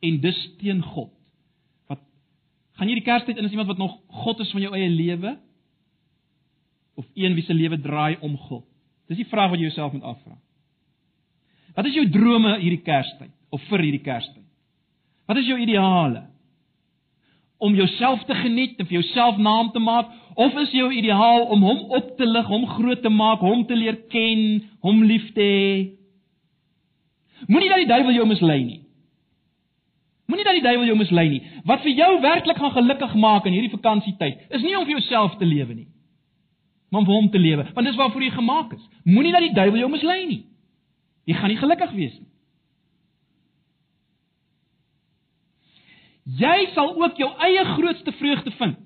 en 0.00 0.20
dus 0.20 0.38
teen 0.58 0.82
God? 0.82 1.10
Wat 1.88 1.98
gaan 2.78 2.86
jy 2.86 2.94
hierdie 2.94 3.10
Kerstyd 3.10 3.36
in 3.36 3.44
as 3.44 3.50
iemand 3.50 3.68
wat 3.68 3.78
nog 3.78 3.98
God 4.06 4.38
is 4.38 4.50
van 4.50 4.60
jou 4.60 4.74
eie 4.74 4.88
lewe? 4.88 5.38
Of 6.94 7.06
een 7.14 7.34
wie 7.34 7.44
se 7.44 7.54
lewe 7.54 7.80
draai 7.80 8.16
om 8.20 8.36
God? 8.36 8.64
Dis 9.08 9.16
die 9.16 9.26
vraag 9.26 9.50
wat 9.50 9.58
jy 9.58 9.66
jouself 9.66 9.92
moet 9.92 10.02
afvra. 10.02 10.38
Wat 11.74 11.86
is 11.86 11.94
jou 11.94 12.08
drome 12.10 12.58
hierdie 12.58 12.82
Kerstyd 12.82 13.32
of 13.50 13.62
vir 13.62 13.78
hierdie 13.78 14.02
Kerstyd? 14.02 14.46
Wat 15.26 15.36
is 15.36 15.46
jou 15.46 15.58
ideale? 15.58 16.31
Om 17.62 17.76
jouself 17.78 18.24
te 18.26 18.34
geniet 18.34 18.80
en 18.80 18.88
vir 18.88 18.98
jouself 18.98 19.38
naam 19.38 19.70
te 19.70 19.78
maak 19.78 20.10
of 20.34 20.54
is 20.64 20.72
jou 20.74 20.88
ideaal 20.90 21.44
om 21.54 21.62
hom 21.62 21.82
op 21.94 22.14
te 22.18 22.26
lig, 22.26 22.46
hom 22.48 22.66
groot 22.66 23.02
te 23.02 23.10
maak, 23.12 23.42
hom 23.44 23.66
te 23.68 23.76
leer 23.76 24.00
ken, 24.10 24.62
hom 24.82 25.02
lief 25.06 25.28
te 25.36 25.44
hê? 25.46 25.74
Moenie 27.46 27.68
dat 27.70 27.82
die 27.82 27.90
duiwel 27.90 28.16
jou 28.16 28.26
mislei 28.26 28.62
nie. 28.64 28.80
Moenie 30.30 30.46
dat 30.46 30.56
die 30.58 30.64
duiwel 30.64 30.88
jou 30.88 30.96
mislei 30.98 31.26
nie. 31.28 31.40
Wat 31.68 31.82
vir 31.84 31.94
jou 31.98 32.10
werklik 32.22 32.58
gaan 32.58 32.74
gelukkig 32.76 33.14
maak 33.20 33.46
in 33.46 33.56
hierdie 33.56 33.74
vakansietyd, 33.74 34.46
is 34.50 34.64
nie 34.64 34.74
om 34.78 34.86
vir 34.88 34.96
jouself 34.96 35.36
te 35.38 35.46
lewe 35.46 35.74
nie, 35.74 35.88
maar 36.90 37.02
om 37.02 37.08
vir 37.10 37.18
hom 37.18 37.30
te 37.30 37.42
lewe, 37.42 37.66
want 37.76 37.86
dis 37.86 37.98
waarvoor 37.98 38.24
jy 38.24 38.32
gemaak 38.34 38.74
is. 38.78 38.90
Moenie 39.04 39.34
dat 39.34 39.44
die 39.44 39.54
duiwel 39.54 39.84
jou 39.84 39.90
mislei 39.92 40.20
nie. 40.26 40.42
Jy 41.28 41.38
gaan 41.38 41.52
nie 41.52 41.60
gelukkig 41.60 41.94
wees 41.98 42.14
nie. 42.18 42.31
Jy 46.22 46.70
sal 46.74 46.94
ook 47.02 47.18
jou 47.18 47.28
eie 47.42 47.64
grootste 47.74 48.12
vreugde 48.12 48.50
vind 48.58 48.78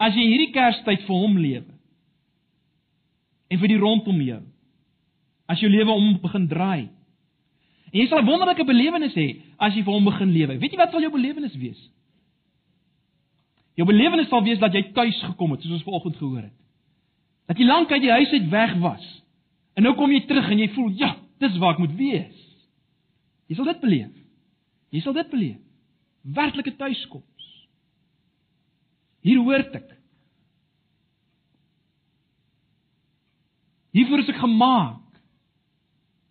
as 0.00 0.16
jy 0.16 0.24
hierdie 0.24 0.52
Kerstyd 0.54 1.04
vir 1.04 1.12
hom 1.22 1.34
lewe. 1.36 1.74
En 3.52 3.60
vir 3.60 3.68
die 3.68 3.80
rondom 3.82 4.20
jou. 4.24 4.40
As 5.50 5.60
jou 5.60 5.68
lewe 5.68 5.92
om 5.92 6.14
begin 6.22 6.46
draai. 6.48 6.88
En 7.90 7.98
jy 7.98 8.06
sal 8.08 8.22
'n 8.22 8.26
wonderlike 8.26 8.64
belewenis 8.64 9.14
hê 9.14 9.42
as 9.58 9.74
jy 9.74 9.82
vir 9.82 9.92
hom 9.92 10.04
begin 10.04 10.32
lewe. 10.32 10.58
Weet 10.58 10.72
jy 10.72 10.78
wat 10.78 10.90
sal 10.90 11.02
jou 11.02 11.12
belewenis 11.12 11.54
wees? 11.56 11.90
Jou 13.76 13.86
belewenis 13.86 14.28
sal 14.28 14.42
wees 14.42 14.58
dat 14.58 14.72
jy 14.72 14.92
tuis 14.92 15.20
gekom 15.22 15.50
het, 15.50 15.62
soos 15.62 15.72
ons 15.72 15.82
vanoggend 15.82 16.16
gehoor 16.16 16.42
het. 16.42 16.56
Dat 17.48 17.58
jy 17.58 17.64
lank 17.64 17.92
uit 17.92 18.02
die 18.02 18.10
huis 18.10 18.32
uit 18.32 18.48
weg 18.48 18.74
was. 18.78 19.22
En 19.74 19.82
nou 19.82 19.94
kom 19.94 20.10
jy 20.10 20.20
terug 20.26 20.50
en 20.50 20.58
jy 20.58 20.68
voel, 20.68 20.90
ja, 20.96 21.16
dis 21.38 21.58
waar 21.58 21.72
ek 21.72 21.78
moet 21.78 21.96
wees. 21.96 22.40
Jy 23.48 23.56
sal 23.56 23.64
dit 23.64 23.80
beleef. 23.80 24.19
Jy 24.90 25.02
sal 25.04 25.16
dit 25.16 25.30
beleef. 25.30 25.60
Werklike 26.36 26.74
tuiskoms. 26.76 27.48
Hier 29.24 29.40
hoort 29.44 29.74
ek. 29.76 29.88
Hiervoor 33.96 34.22
is 34.22 34.32
ek 34.32 34.40
gemaak 34.40 34.98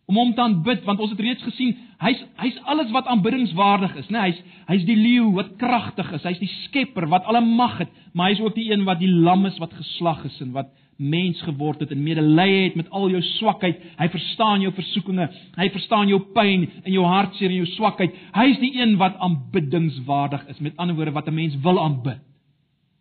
om 0.09 0.17
hom 0.17 0.31
te 0.33 0.41
aanbid 0.41 0.85
want 0.87 1.01
ons 1.03 1.11
het 1.13 1.21
reeds 1.21 1.43
gesien 1.45 1.75
hy's 2.01 2.21
hy's 2.39 2.57
alles 2.71 2.91
wat 2.95 3.09
aanbiddingswaardig 3.11 3.97
is, 4.01 4.07
né? 4.13 4.29
Hy's 4.29 4.39
hy's 4.69 4.85
die 4.87 4.97
leeu 4.97 5.27
wat 5.35 5.51
kragtig 5.61 6.07
is, 6.15 6.25
hy's 6.25 6.41
die 6.41 6.51
skepper 6.65 7.09
wat 7.11 7.27
alle 7.29 7.41
mag 7.45 7.77
het, 7.83 7.91
maar 8.13 8.31
hy's 8.31 8.41
ook 8.43 8.55
die 8.55 8.69
een 8.71 8.85
wat 8.87 9.01
die 9.01 9.11
lam 9.11 9.45
is 9.49 9.59
wat 9.61 9.75
geslag 9.75 10.23
is 10.29 10.39
en 10.45 10.53
wat 10.55 10.71
mens 10.99 11.41
geword 11.41 11.79
het 11.79 11.91
en 11.91 12.03
medelee 12.03 12.63
het 12.63 12.75
met 12.75 12.89
al 12.89 13.09
jou 13.09 13.21
swakheid. 13.21 13.79
Hy 13.97 14.07
verstaan 14.11 14.61
jou 14.61 14.73
versoekinge. 14.75 15.29
Hy 15.55 15.69
verstaan 15.71 16.11
jou 16.11 16.19
pyn 16.35 16.65
en 16.83 16.91
jou 16.91 17.05
hartseer 17.07 17.49
en 17.49 17.61
jou 17.61 17.69
swakheid. 17.75 18.17
Hy's 18.35 18.59
die 18.59 18.73
een 18.81 18.97
wat 18.99 19.15
aanbiddingswaardig 19.23 20.43
is. 20.51 20.59
Met 20.59 20.75
ander 20.75 20.95
woorde 20.95 21.15
wat 21.15 21.27
'n 21.27 21.33
mens 21.33 21.55
wil 21.63 21.79
aanbid. 21.79 22.19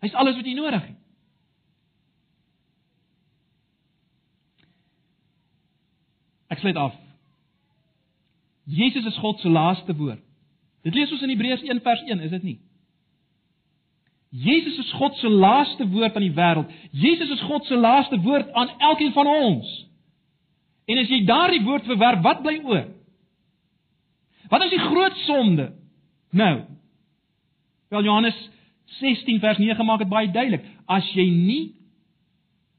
Hy's 0.01 0.15
alles 0.15 0.37
wat 0.37 0.47
jy 0.47 0.55
nodig 0.55 0.87
het. 0.87 0.97
Ek 6.49 6.59
sluit 6.59 6.77
af. 6.77 6.95
Jesus 8.65 9.05
is 9.05 9.17
God 9.17 9.41
se 9.41 9.49
laaste 9.49 9.97
woord. 9.97 10.23
Dit 10.83 10.95
lees 10.95 11.13
ons 11.13 11.23
in 11.23 11.29
Hebreërs 11.29 11.63
1 11.63 11.81
vers 11.81 12.03
1, 12.03 12.21
is 12.21 12.31
dit 12.31 12.43
nie? 12.43 12.59
Jesus 14.31 14.79
is 14.79 14.93
God 14.93 15.17
se 15.17 15.29
laaste 15.29 15.89
woord 15.89 16.15
aan 16.15 16.27
die 16.27 16.35
wêreld. 16.37 16.73
Jesus 16.93 17.31
is 17.31 17.41
God 17.49 17.65
se 17.65 17.77
laaste 17.77 18.21
woord 18.21 18.53
aan 18.53 18.75
elkeen 18.79 19.13
van 19.13 19.27
ons. 19.27 19.71
En 20.89 21.01
as 21.01 21.09
jy 21.09 21.23
daardie 21.29 21.63
woord 21.65 21.89
verwerp, 21.89 22.23
wat 22.25 22.43
bly 22.45 22.59
oor? 22.65 22.87
Wat 24.49 24.65
is 24.65 24.73
die 24.73 24.85
groot 24.85 25.17
sonde? 25.25 25.73
Nou. 26.31 26.55
Wel 27.89 28.05
Johannes 28.05 28.39
16 29.01 29.41
vers 29.41 29.59
9 29.59 29.85
maak 29.85 30.05
dit 30.05 30.13
baie 30.13 30.31
duidelik. 30.33 30.65
As 30.89 31.09
jy 31.17 31.29
nie 31.33 31.65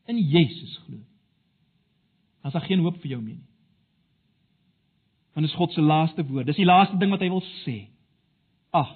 in 0.09 0.17
Jesus 0.17 0.77
glo, 0.85 0.97
dan 2.41 2.49
is 2.49 2.57
daar 2.57 2.65
geen 2.65 2.81
hoop 2.81 2.97
vir 3.01 3.13
jou 3.13 3.21
meer 3.21 3.37
nie. 3.37 3.49
Want 5.33 5.45
dit 5.45 5.53
is 5.53 5.59
God 5.59 5.73
se 5.73 5.81
laaste 5.81 6.25
woord. 6.25 6.49
Dis 6.49 6.57
die 6.57 6.65
laaste 6.65 6.97
ding 6.97 7.13
wat 7.13 7.21
hy 7.21 7.29
wil 7.29 7.43
sê. 7.61 7.77
Ag, 8.75 8.89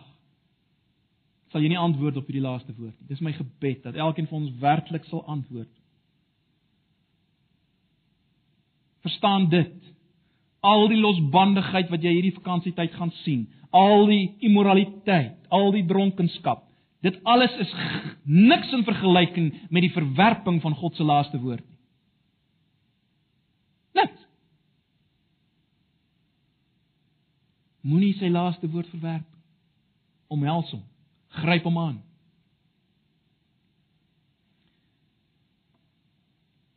sal 1.54 1.62
jy 1.62 1.70
nie 1.70 1.78
antwoord 1.78 2.18
op 2.18 2.26
hierdie 2.26 2.42
laaste 2.42 2.74
woord 2.74 2.96
nie. 2.98 3.12
Dis 3.12 3.22
my 3.22 3.32
gebed 3.38 3.84
dat 3.86 3.98
elkeen 4.02 4.26
van 4.32 4.42
ons 4.42 4.54
werklik 4.62 5.06
sal 5.06 5.22
antwoord. 5.30 5.70
Verstaan 9.06 9.46
dit. 9.52 9.76
Al 10.66 10.88
die 10.90 10.98
losbandigheid 10.98 11.92
wat 11.94 12.02
jy 12.02 12.16
hierdie 12.16 12.38
vakansietyd 12.40 12.96
gaan 12.98 13.12
sien, 13.22 13.46
al 13.70 14.08
die 14.10 14.32
immoraliteit, 14.48 15.36
al 15.54 15.70
die 15.76 15.84
dronkenskap, 15.86 16.64
dit 17.06 17.20
alles 17.28 17.54
is 17.62 17.74
niks 18.24 18.72
in 18.74 18.86
vergelyking 18.88 19.52
met 19.70 19.86
die 19.86 19.94
verwerping 19.94 20.62
van 20.64 20.74
God 20.80 20.96
se 20.98 21.06
laaste 21.06 21.42
woord 21.44 21.66
nie. 21.68 21.80
Niks. 24.00 24.26
Moenie 27.84 28.16
sy 28.18 28.32
laaste 28.32 28.72
woord 28.72 28.90
verwerp. 28.96 29.28
Omhels 30.34 30.72
hom 30.74 30.82
gryp 31.42 31.66
hom 31.68 31.78
aan. 31.82 32.02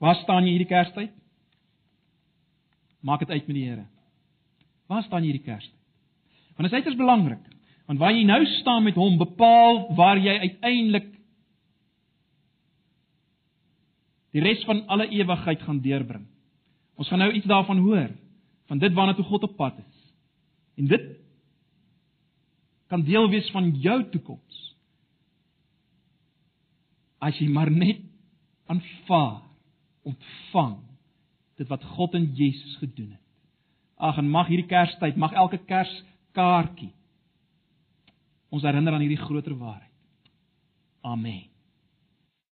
Waar 0.03 0.19
staan 0.23 0.45
jy 0.45 0.57
hierdie 0.57 0.71
Kerstyd? 0.71 1.13
Maak 3.01 3.25
dit 3.25 3.31
uit 3.31 3.47
met 3.47 3.57
die 3.57 3.67
Here. 3.69 3.87
Waar 4.91 5.05
staan 5.07 5.25
jy 5.25 5.33
hierdie 5.33 5.47
Kerstyd? 5.47 5.75
Want 6.57 6.69
dit 6.69 6.73
is 6.73 6.79
uiters 6.79 6.97
belangrik, 6.97 7.43
want 7.87 8.01
waar 8.01 8.15
jy 8.17 8.25
nou 8.25 8.41
staan 8.61 8.87
met 8.87 8.97
hom 8.97 9.19
bepaal 9.21 9.83
waar 9.97 10.19
jy 10.19 10.39
uiteindelik 10.41 11.11
die 14.37 14.45
res 14.45 14.65
van 14.69 14.83
alle 14.93 15.09
ewigheid 15.13 15.63
gaan 15.65 15.83
deurbring. 15.85 16.25
Ons 16.97 17.09
gaan 17.09 17.21
nou 17.25 17.31
iets 17.33 17.49
daarvan 17.49 17.81
hoor, 17.85 18.11
van 18.69 18.81
dit 18.81 18.93
waarna 18.97 19.15
toe 19.17 19.25
God 19.25 19.45
op 19.49 19.57
pad 19.57 19.79
is. 19.81 19.95
En 20.81 20.89
dit 20.91 21.05
kan 22.91 23.03
deel 23.07 23.29
wees 23.31 23.49
van 23.55 23.71
jou 23.83 23.99
toekoms. 24.11 24.61
As 27.19 27.39
jy 27.41 27.49
maar 27.51 27.71
net 27.71 28.03
aanvaar, 28.71 29.43
ontvang 30.07 30.77
dit 31.59 31.69
wat 31.69 31.85
God 31.97 32.15
in 32.15 32.29
Jesus 32.37 32.77
gedoen 32.83 33.17
het. 33.17 33.23
Ag 33.97 34.21
en 34.21 34.29
mag 34.31 34.51
hierdie 34.51 34.69
Kerstyd, 34.69 35.17
mag 35.17 35.33
elke 35.33 35.59
Kerskaartjie 35.65 36.93
ons 38.53 38.63
herinner 38.63 38.95
aan 38.95 39.03
hierdie 39.03 39.21
groter 39.21 39.57
waarheid. 39.59 39.93
Amen. 41.03 41.56